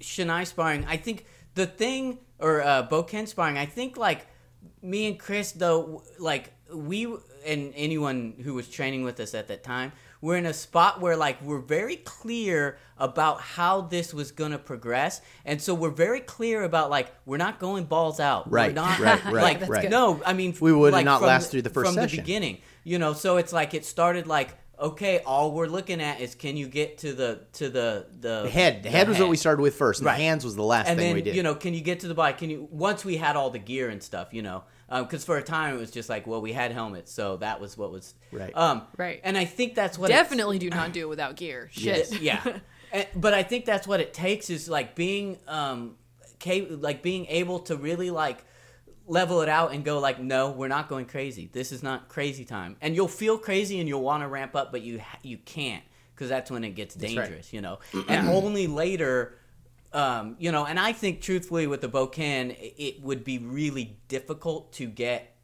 [0.00, 0.84] Shinai sparring.
[0.86, 3.58] I think the thing or uh, Boken sparring.
[3.58, 4.26] I think like
[4.82, 7.06] me and Chris though, like we
[7.46, 11.16] and anyone who was training with us at that time, we're in a spot where
[11.16, 16.62] like we're very clear about how this was gonna progress, and so we're very clear
[16.62, 18.50] about like we're not going balls out.
[18.50, 19.90] Right, We're not right, right, like good.
[19.90, 20.20] no.
[20.26, 22.16] I mean We would like, not last through the first from session.
[22.16, 24.48] the beginning you know so it's like it started like
[24.80, 28.50] okay all we're looking at is can you get to the to the the, The
[28.50, 30.16] head, the head was what we started with first, and Right.
[30.16, 31.36] the hands was the last and thing then we did.
[31.36, 33.58] you know can you get to the body can you once we had all the
[33.58, 36.52] gear and stuff you know because for a time it was just like well we
[36.52, 38.56] had helmets so that was what was Right.
[38.56, 39.20] um Right.
[39.22, 41.68] and i think that's what it's- Definitely do not do it without gear.
[41.72, 41.84] Shit.
[42.10, 42.42] Yes, yeah.
[42.92, 45.96] And- but I think that's what it takes is like being um
[46.42, 48.44] ca- like being able to really like
[49.06, 51.50] level it out and go like no, we're not going crazy.
[51.52, 52.76] This is not crazy time.
[52.80, 55.84] And you'll feel crazy and you'll want to ramp up but you ha- you can't
[56.16, 57.02] cuz that's when it gets right.
[57.08, 57.78] dangerous, you know.
[58.08, 59.36] and only later
[59.92, 63.98] um, you know, and I think truthfully with the Boken, it- it would be really
[64.08, 65.34] difficult to get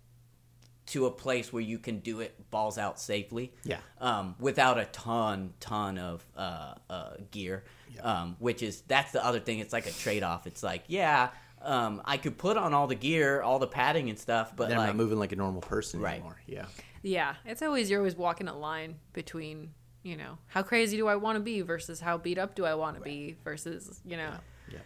[0.86, 3.54] to a place where you can do it balls out safely.
[3.64, 3.78] Yeah.
[4.00, 7.64] Um, without a ton, ton of uh, uh, gear.
[8.02, 9.60] Um, which is that's the other thing.
[9.60, 10.48] It's like a trade off.
[10.48, 11.30] It's like yeah,
[11.62, 14.78] um, I could put on all the gear, all the padding and stuff, but then
[14.80, 16.14] I'm not moving like a normal person Right.
[16.14, 16.40] anymore.
[16.46, 16.66] Yeah.
[17.02, 19.74] Yeah, it's always you're always walking a line between
[20.04, 22.74] you know how crazy do I want to be versus how beat up do I
[22.74, 24.30] want to be versus you know.
[24.70, 24.78] Yeah.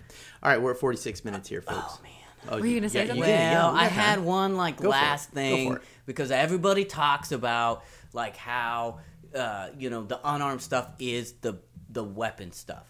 [0.42, 1.98] All right, we're at 46 minutes here, folks.
[1.98, 2.12] oh man.
[2.48, 3.22] Oh, Were you gonna say something?
[3.24, 4.24] did, yeah, Well, we I had time.
[4.24, 9.00] one like Go last thing because everybody talks about like how
[9.34, 11.58] uh, you know the unarmed stuff is the
[11.90, 12.86] the weapon stuff.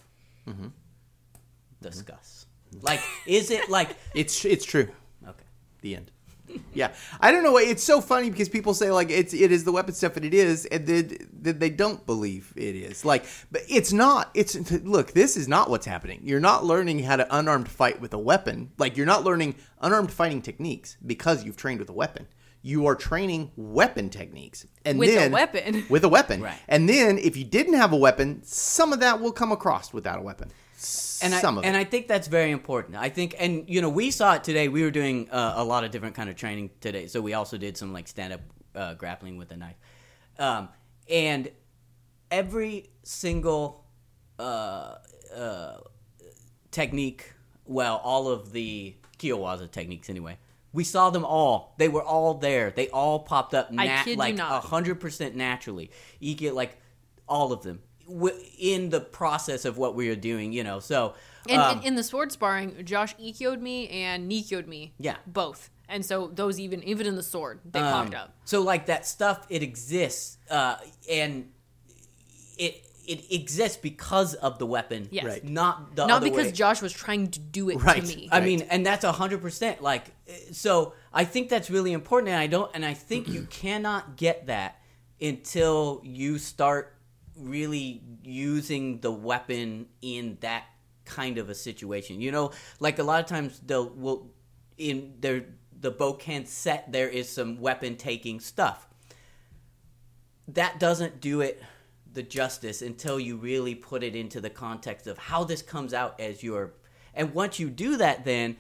[0.46, 0.68] Mm-hmm.
[1.80, 2.46] Discuss.
[2.82, 4.88] Like, is it like It's it's true.
[5.26, 5.44] okay?
[5.80, 6.10] The end.
[6.74, 7.56] Yeah, I don't know.
[7.58, 10.34] It's so funny because people say like it's it is the weapon stuff, and it
[10.34, 13.04] is, and then, then they don't believe it is.
[13.04, 14.30] Like, but it's not.
[14.34, 16.20] It's look, this is not what's happening.
[16.22, 18.70] You're not learning how to unarmed fight with a weapon.
[18.78, 22.26] Like, you're not learning unarmed fighting techniques because you've trained with a weapon.
[22.60, 25.86] You are training weapon techniques, and With a then weapon.
[25.88, 26.58] with a weapon, Right.
[26.68, 30.18] And then if you didn't have a weapon, some of that will come across without
[30.18, 30.50] a weapon.
[31.22, 31.78] And I, of and it.
[31.78, 32.96] I think that's very important.
[32.96, 34.68] I think, and you know, we saw it today.
[34.68, 37.58] We were doing uh, a lot of different kind of training today, so we also
[37.58, 38.40] did some like stand up
[38.74, 39.76] uh, grappling with a knife,
[40.38, 40.68] um,
[41.10, 41.50] and
[42.30, 43.84] every single
[44.38, 44.96] uh,
[45.34, 45.78] uh,
[46.70, 47.32] technique,
[47.64, 50.38] well, all of the Kiowaza techniques anyway.
[50.72, 51.74] We saw them all.
[51.78, 52.70] They were all there.
[52.70, 54.64] They all popped up I kid you like not.
[54.64, 55.90] hundred percent naturally.
[56.20, 56.76] You get like
[57.26, 60.52] all of them w- in the process of what we were doing.
[60.52, 61.14] You know, so
[61.48, 64.92] And um, in, in the sword sparring, Josh Ikkyo'd me and Nikyo'd me.
[64.98, 65.16] Yeah.
[65.26, 65.70] both.
[65.90, 68.34] And so those even even in the sword they Um, popped up.
[68.44, 70.76] So like that stuff, it exists, uh,
[71.10, 71.48] and
[72.58, 75.08] it it exists because of the weapon.
[75.10, 75.24] Yes.
[75.24, 75.42] Right.
[75.44, 76.52] Not the Not because way.
[76.52, 78.04] Josh was trying to do it Right.
[78.04, 78.28] to me.
[78.30, 79.80] I mean, and that's a hundred percent.
[79.80, 80.12] Like,
[80.52, 84.48] so I think that's really important, and I don't, and I think you cannot get
[84.48, 84.78] that
[85.22, 86.97] until you start
[87.40, 90.64] really using the weapon in that
[91.04, 92.20] kind of a situation.
[92.20, 94.30] You know, like a lot of times they'll will
[94.76, 95.46] in their
[95.80, 98.86] the Boken set there is some weapon taking stuff.
[100.48, 101.62] That doesn't do it
[102.10, 106.18] the justice until you really put it into the context of how this comes out
[106.18, 106.72] as your
[107.14, 108.56] and once you do that then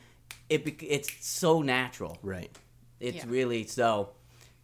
[0.50, 2.18] it bec- it's so natural.
[2.22, 2.50] Right.
[3.00, 3.24] It's Yeah.
[3.26, 4.10] really so.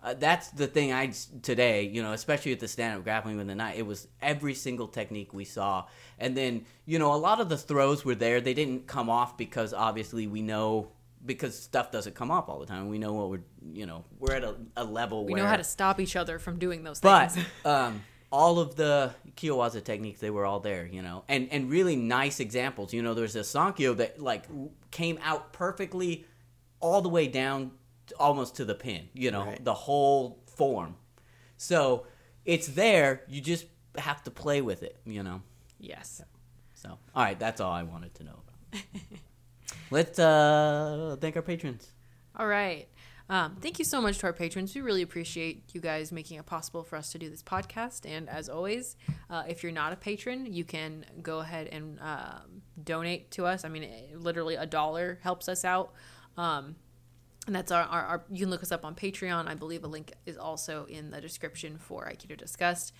[0.05, 3.47] Uh, that's the thing I today, you know, especially at the stand up grappling with
[3.47, 3.79] the night.
[3.79, 5.87] It was every single technique we saw,
[6.19, 8.43] and then you know a lot of the throws were there.
[8.43, 10.91] They didn't come off because obviously we know
[11.25, 12.91] because stuff doesn't come off all the time.
[12.91, 15.49] We know what we're you know we're at a, a level where We where know
[15.49, 17.47] how to stop each other from doing those but things.
[17.65, 21.97] um, all of the Kiyowaza techniques, they were all there, you know, and and really
[21.97, 22.93] nice examples.
[22.93, 24.45] You know, there's a Sankyo that like
[24.91, 26.27] came out perfectly,
[26.79, 27.71] all the way down
[28.19, 29.09] almost to the pin.
[29.15, 29.65] You know, Right.
[29.65, 30.97] the whole form.
[31.57, 32.07] So
[32.45, 33.23] it's there.
[33.29, 33.67] You just
[33.99, 35.01] have to play with it.
[35.05, 35.43] You know.
[35.79, 36.23] yes.
[36.75, 38.39] So all right, that's all I wanted to know
[38.73, 38.83] about.
[39.91, 41.91] Let's uh, thank our patrons.
[42.37, 42.89] All right.
[43.31, 44.75] Um, thank you so much to our patrons.
[44.75, 48.05] We really appreciate you guys making it possible for us to do this podcast.
[48.05, 48.97] And as always,
[49.31, 53.65] uh, if you're not a patron, you can go ahead and um, donate to us.
[53.65, 55.95] I mean, it- literally a dollar helps us out.
[56.37, 56.77] Um,
[57.47, 59.49] and that's our, our, our, you can look us up on Patreon.
[59.49, 62.93] I believe a link is also in the description for Aikido Discussed.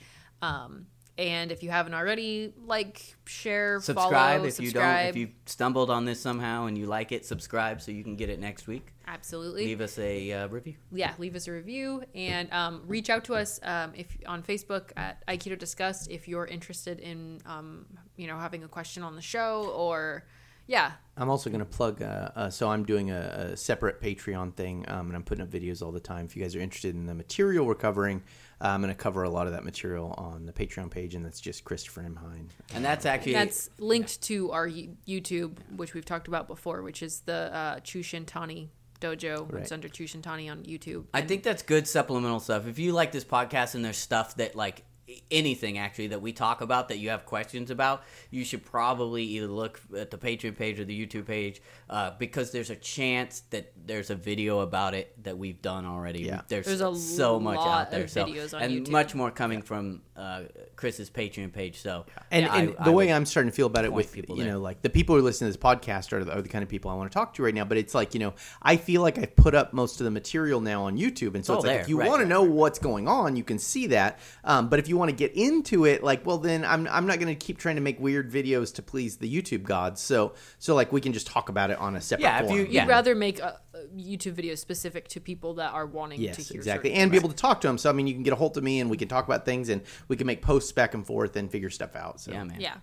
[0.43, 0.87] Um,
[1.17, 5.07] and if you haven't already, like, share, Subscribe follow, if you don't.
[5.07, 8.29] If you stumbled on this somehow and you like it, subscribe so you can get
[8.29, 8.89] it next week.
[9.07, 9.65] Absolutely.
[9.67, 10.75] Leave us a uh, review.
[10.93, 14.91] yeah, leave us a review and um, reach out to us um, if on Facebook
[14.97, 17.87] at Aikido Discussed if you're interested in um,
[18.17, 20.25] you know having a question on the show or
[20.67, 22.03] yeah I'm also going to plug.
[22.03, 25.51] Uh, uh, so I'm doing a, a separate Patreon thing, um, and I'm putting up
[25.51, 26.25] videos all the time.
[26.25, 28.23] If you guys are interested in the material we're covering,
[28.61, 31.25] uh, I'm going to cover a lot of that material on the Patreon page, and
[31.25, 32.19] that's just Christopher M.
[32.21, 32.49] Hein.
[32.75, 37.21] And that's actually that's linked to our YouTube which we've talked about before which is
[37.21, 38.69] the uh, Chushinkan
[39.01, 39.63] Dojo Right.
[39.63, 42.67] it's under Chushinkan on YouTube I think that's good supplemental stuff.
[42.67, 44.83] If you like this podcast and there's stuff that like
[45.31, 49.47] anything actually that we talk about that you have questions about, you should probably either
[49.47, 53.73] look at the Patreon page or the YouTube page uh, because there's a chance that
[53.87, 56.23] there's a video about it that we've done already.
[56.23, 56.43] Yeah.
[56.49, 58.05] There's, There's a so much out there.
[58.05, 58.91] of so, videos on and YouTube.
[58.91, 60.43] much more coming from uh,
[60.77, 61.81] Chris's Patreon page.
[61.81, 64.13] So And, yeah, and I- the I way I'm starting to feel about it with
[64.13, 64.53] people you there.
[64.55, 66.69] know like the people who listen to this podcast are the, are the kind of
[66.69, 67.65] people I want to talk to right now.
[67.65, 70.61] But it's like you know I feel like I've put up most of the material
[70.61, 72.29] now on YouTube, and so all it's like there, if you right, want to right,
[72.29, 74.19] know what's going on, you can see that.
[74.45, 77.19] Um, but if you want to get into it, like well then I'm I'm not
[77.19, 80.01] going to keep trying to make weird videos to please the YouTube gods.
[80.01, 82.25] So so like we can just talk about it on a separate.
[82.25, 82.61] Yeah, if you- forum.
[82.67, 82.87] you'd yeah.
[82.87, 86.57] rather make a, a YouTube video specific to people that are wanting to Yes, hear
[86.57, 87.79] exactly, certain and be able to talk to them.
[87.79, 89.45] So I mean, you can get a hold of me, and we can talk about
[89.45, 92.21] things, and we can make posts back and forth, and figure stuff out.
[92.21, 92.61] So yeah, man.
[92.61, 92.77] Yeah.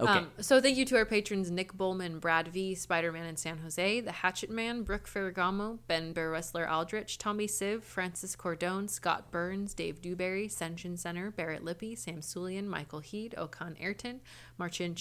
[0.00, 0.10] Okay.
[0.10, 3.58] Um, so thank you to our patrons Nick Bullman, Brad V, Spider Man in San
[3.58, 9.30] Jose, The Hatchet Man, Brooke Ferragamo, Ben Bear Wrestler Aldrich, Tommy Siv, Francis Cordone, Scott
[9.30, 14.20] Burns, Dave Dewberry, Senshin Center, Barrett Lippy, Sam Sulian, Michael Heed, Okan Ayrton,
[14.58, 14.96] Marcin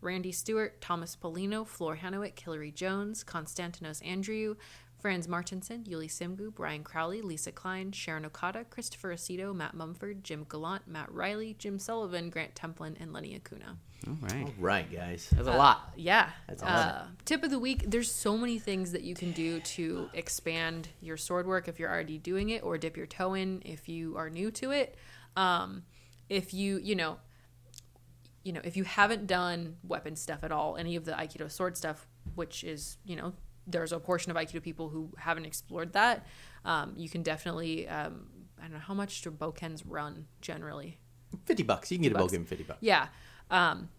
[0.00, 4.54] Randy Stewart, Thomas Polino, Floor Hanowick, Hillary Jones, Konstantinos Andrew,
[4.98, 10.44] Franz Martinson, Yuli Simgu, Brian Crowley, Lisa Klein, Sharon Okada, Christopher Aceto, Matt Mumford, Jim
[10.48, 13.76] Gallant, Matt Riley, Jim Sullivan, Grant Templin, and Lenny Acuna.
[14.06, 14.44] All right.
[14.44, 15.28] All right, guys.
[15.32, 15.92] That's a lot.
[15.96, 16.30] Yeah.
[16.48, 19.60] That's a uh, tip of the week there's so many things that you can do
[19.60, 23.62] to expand your sword work if you're already doing it or dip your toe in
[23.64, 24.96] if you are new to it.
[25.36, 25.82] Um,
[26.28, 27.18] if you, you know,
[28.44, 31.76] you know, if you haven't done weapon stuff at all, any of the Aikido sword
[31.76, 33.32] stuff, which is, you know,
[33.68, 36.26] there's a portion of Aikido people who haven't explored that,
[36.64, 38.26] um, you can definitely, um,
[38.58, 40.98] I don't know, how much do bokens run generally?
[41.44, 41.90] Fifty bucks.
[41.90, 42.32] You can get a bucks.
[42.32, 42.78] boken fifty bucks.
[42.80, 43.08] Yeah.
[43.50, 43.90] Um,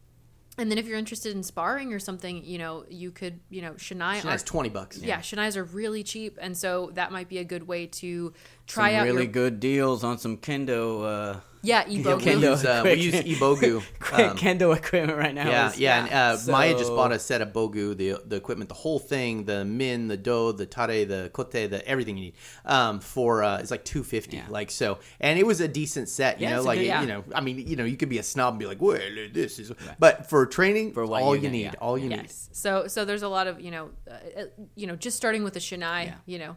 [0.57, 3.73] and then if you're interested in sparring or something, you know, you could, you know,
[3.73, 4.21] Shinai.
[4.23, 4.97] That's are- twenty bucks.
[4.97, 8.33] yeah, Shinais are really cheap, and so that might be a good way to
[8.67, 11.05] try Some out really your good deals on some kendo.
[11.05, 12.21] Uh, yeah We E-Bogu.
[12.21, 12.51] Kendo.
[12.51, 13.77] use, uh, we use E-Bogu.
[14.13, 15.47] Um, kendo equipment right now.
[15.47, 16.13] Yeah, is- yeah, and
[16.49, 19.65] uh, Maya just bought a set of bogu, the the equipment, the whole thing, the
[19.65, 22.33] men, the do, the tare, the kote, the everything you need,
[22.65, 24.45] um, for uh, it's like two fifty, Yeah.
[24.49, 27.01] like so, and it was a decent set, you Yeah, know, like good- yeah.
[27.01, 28.99] you know, I mean, you know, you could be a snob and be like, well,
[29.33, 31.73] this is, but for training, For all you're you need, yeah.
[31.81, 32.29] all you need.
[32.51, 34.43] So so there's a lot of you know, uh, uh,
[34.75, 36.15] you know, just starting with a Shinai, Yeah.
[36.25, 36.55] you know,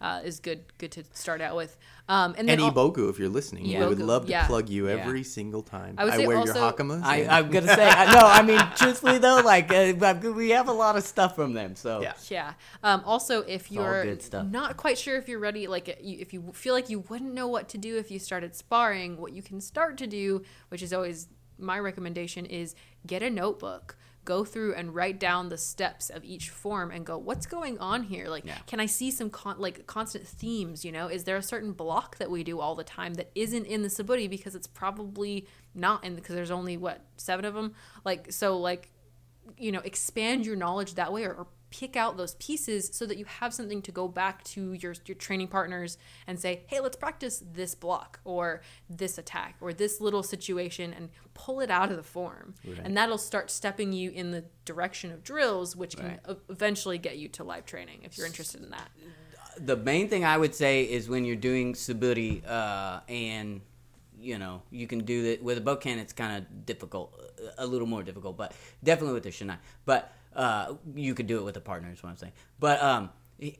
[0.00, 1.76] uh, is good good to start out with.
[2.06, 3.80] Um, and then And al- E-Bogu, if you're listening, Yeah.
[3.80, 4.46] we would love to yeah.
[4.46, 4.96] plug you Yeah.
[4.96, 5.94] every single time.
[5.96, 7.02] I I, would say wear also- your hakamas.
[7.02, 8.20] I, and- I'm gonna say I- no.
[8.26, 9.94] I mean, truthfully though, like uh,
[10.34, 11.76] we have a lot of stuff from them.
[11.76, 12.12] So Yeah.
[12.28, 12.52] Yeah.
[12.82, 14.04] Um, also, if you're
[14.50, 17.68] not quite sure if you're ready, like if you feel like you wouldn't know what
[17.70, 21.28] to do if you started sparring, what you can start to do, which is always
[21.58, 22.74] my recommendation, is
[23.06, 23.96] get a notebook.
[24.24, 28.04] Go through and write down the steps of each form and go, what's going on
[28.04, 28.28] here?
[28.28, 28.58] Like, Yeah.
[28.66, 30.84] can I see some con- like constant themes?
[30.84, 33.66] You know, is there a certain block that we do all the time that isn't
[33.66, 37.74] in the Suburi because it's probably not in because there's only what seven of them.
[38.04, 38.90] Like, so like
[39.58, 41.46] you know expand your knowledge that way or, or
[41.80, 45.16] pick out those pieces so that you have something to go back to your your
[45.16, 50.22] training partners and say, "Hey, let's practice this block or this attack or this little
[50.22, 54.44] situation and pull it out of the form." And that'll start stepping you in the
[54.64, 56.20] direction of drills, which can Right.
[56.30, 58.90] e- eventually get you to live training if you're interested in that.
[59.56, 63.60] the main thing I would say is when you're doing suburi, uh, and
[64.18, 65.98] you know you can do that with a boken.
[65.98, 67.08] It's kind of difficult,
[67.58, 68.52] a little more difficult, but
[68.82, 69.58] definitely with the shinai.
[69.84, 71.90] But uh, you could do it with a partner.
[71.92, 72.32] Is what I'm saying.
[72.58, 73.10] But um,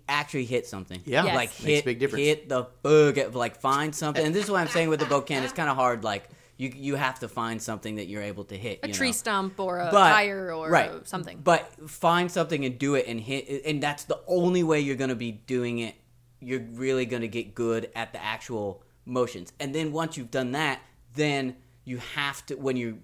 [0.09, 1.01] actually hit something.
[1.05, 1.25] Yeah.
[1.25, 1.35] Yes.
[1.35, 2.25] like Makes hit a big difference.
[2.25, 3.35] Hit the bug.
[3.35, 4.25] Like find something.
[4.25, 5.43] And this is what I'm saying with the boken.
[5.43, 6.05] It's kind of hard.
[6.05, 8.81] Like you you have to find something that you're able to hit.
[8.83, 9.13] A you tree know?
[9.13, 11.07] stump or a But- tire or right.
[11.07, 11.41] something.
[11.43, 15.11] But find something and do it and hit, and that's the only way you're going
[15.11, 15.95] to be doing it.
[16.41, 20.53] You're really going to get good at the actual motions, and then once you've done
[20.53, 20.81] that,
[21.15, 22.95] then you have to when you're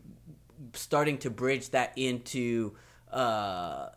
[0.74, 2.76] starting to bridge that into
[3.12, 3.90] uh,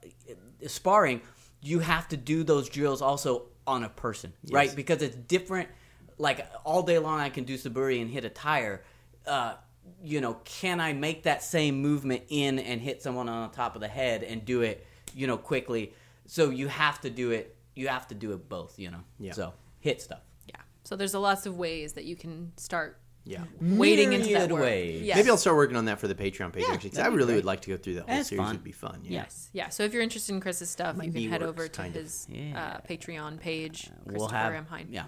[0.67, 1.21] sparring,
[1.61, 4.75] you have to do those drills also on a person, right?
[4.75, 5.69] Because it's different.
[6.17, 8.83] Like all day long, I can do suburi and hit a tire.
[9.25, 9.55] Uh,
[10.03, 13.75] you know, can I make that same movement in and hit someone on the top
[13.75, 14.85] of the head and do it,
[15.15, 15.93] you know, quickly?
[16.25, 17.55] So you have to do it.
[17.75, 18.77] You have to do it both.
[18.77, 19.01] You know.
[19.19, 19.33] Yeah.
[19.33, 20.21] So hit stuff.
[20.47, 20.61] yeah.
[20.83, 23.43] So there's a lots of ways that you can start Yeah.
[23.61, 24.61] wading into that Myriad work.
[24.63, 25.01] ways.
[25.03, 25.15] Yes.
[25.17, 26.89] Maybe I'll start working on that for the Patreon page Yeah, actually.
[26.89, 27.35] 'cause that'd I be really great.
[27.37, 28.43] would like to go through that whole That's series.
[28.45, 28.55] fun.
[28.55, 28.99] It'd be fun.
[29.03, 29.11] Yeah.
[29.21, 29.49] Yes.
[29.53, 29.69] Yeah.
[29.69, 31.81] So if you're interested in Chris's stuff, My you can knee head works, over to
[31.81, 32.01] kind of.
[32.03, 32.59] his Yeah.
[32.83, 34.53] uh, Patreon page, We'll Christopher have.
[34.53, 34.65] M.
[34.69, 34.87] Hein.
[34.89, 35.05] Yeah.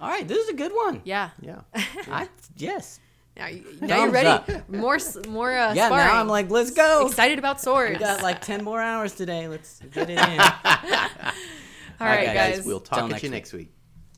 [0.00, 0.26] All right.
[0.26, 1.02] This is a good one.
[1.04, 1.30] Yeah.
[1.42, 1.60] Yeah.
[2.10, 2.98] I yes.
[3.36, 4.26] Now, you, now you're Thumbs ready.
[4.26, 4.68] up.
[4.70, 5.86] More, s- more uh, Yeah.
[5.86, 6.06] sparring.
[6.08, 7.06] Now I'm like, let's go.
[7.06, 7.92] excited about swords.
[7.92, 9.48] We got like ten more hours today.
[9.48, 10.40] Let's get it in.
[12.00, 12.56] All right, guys.
[12.56, 12.66] guys.
[12.66, 13.32] We'll Till talk at next you week.
[13.34, 13.72] next week.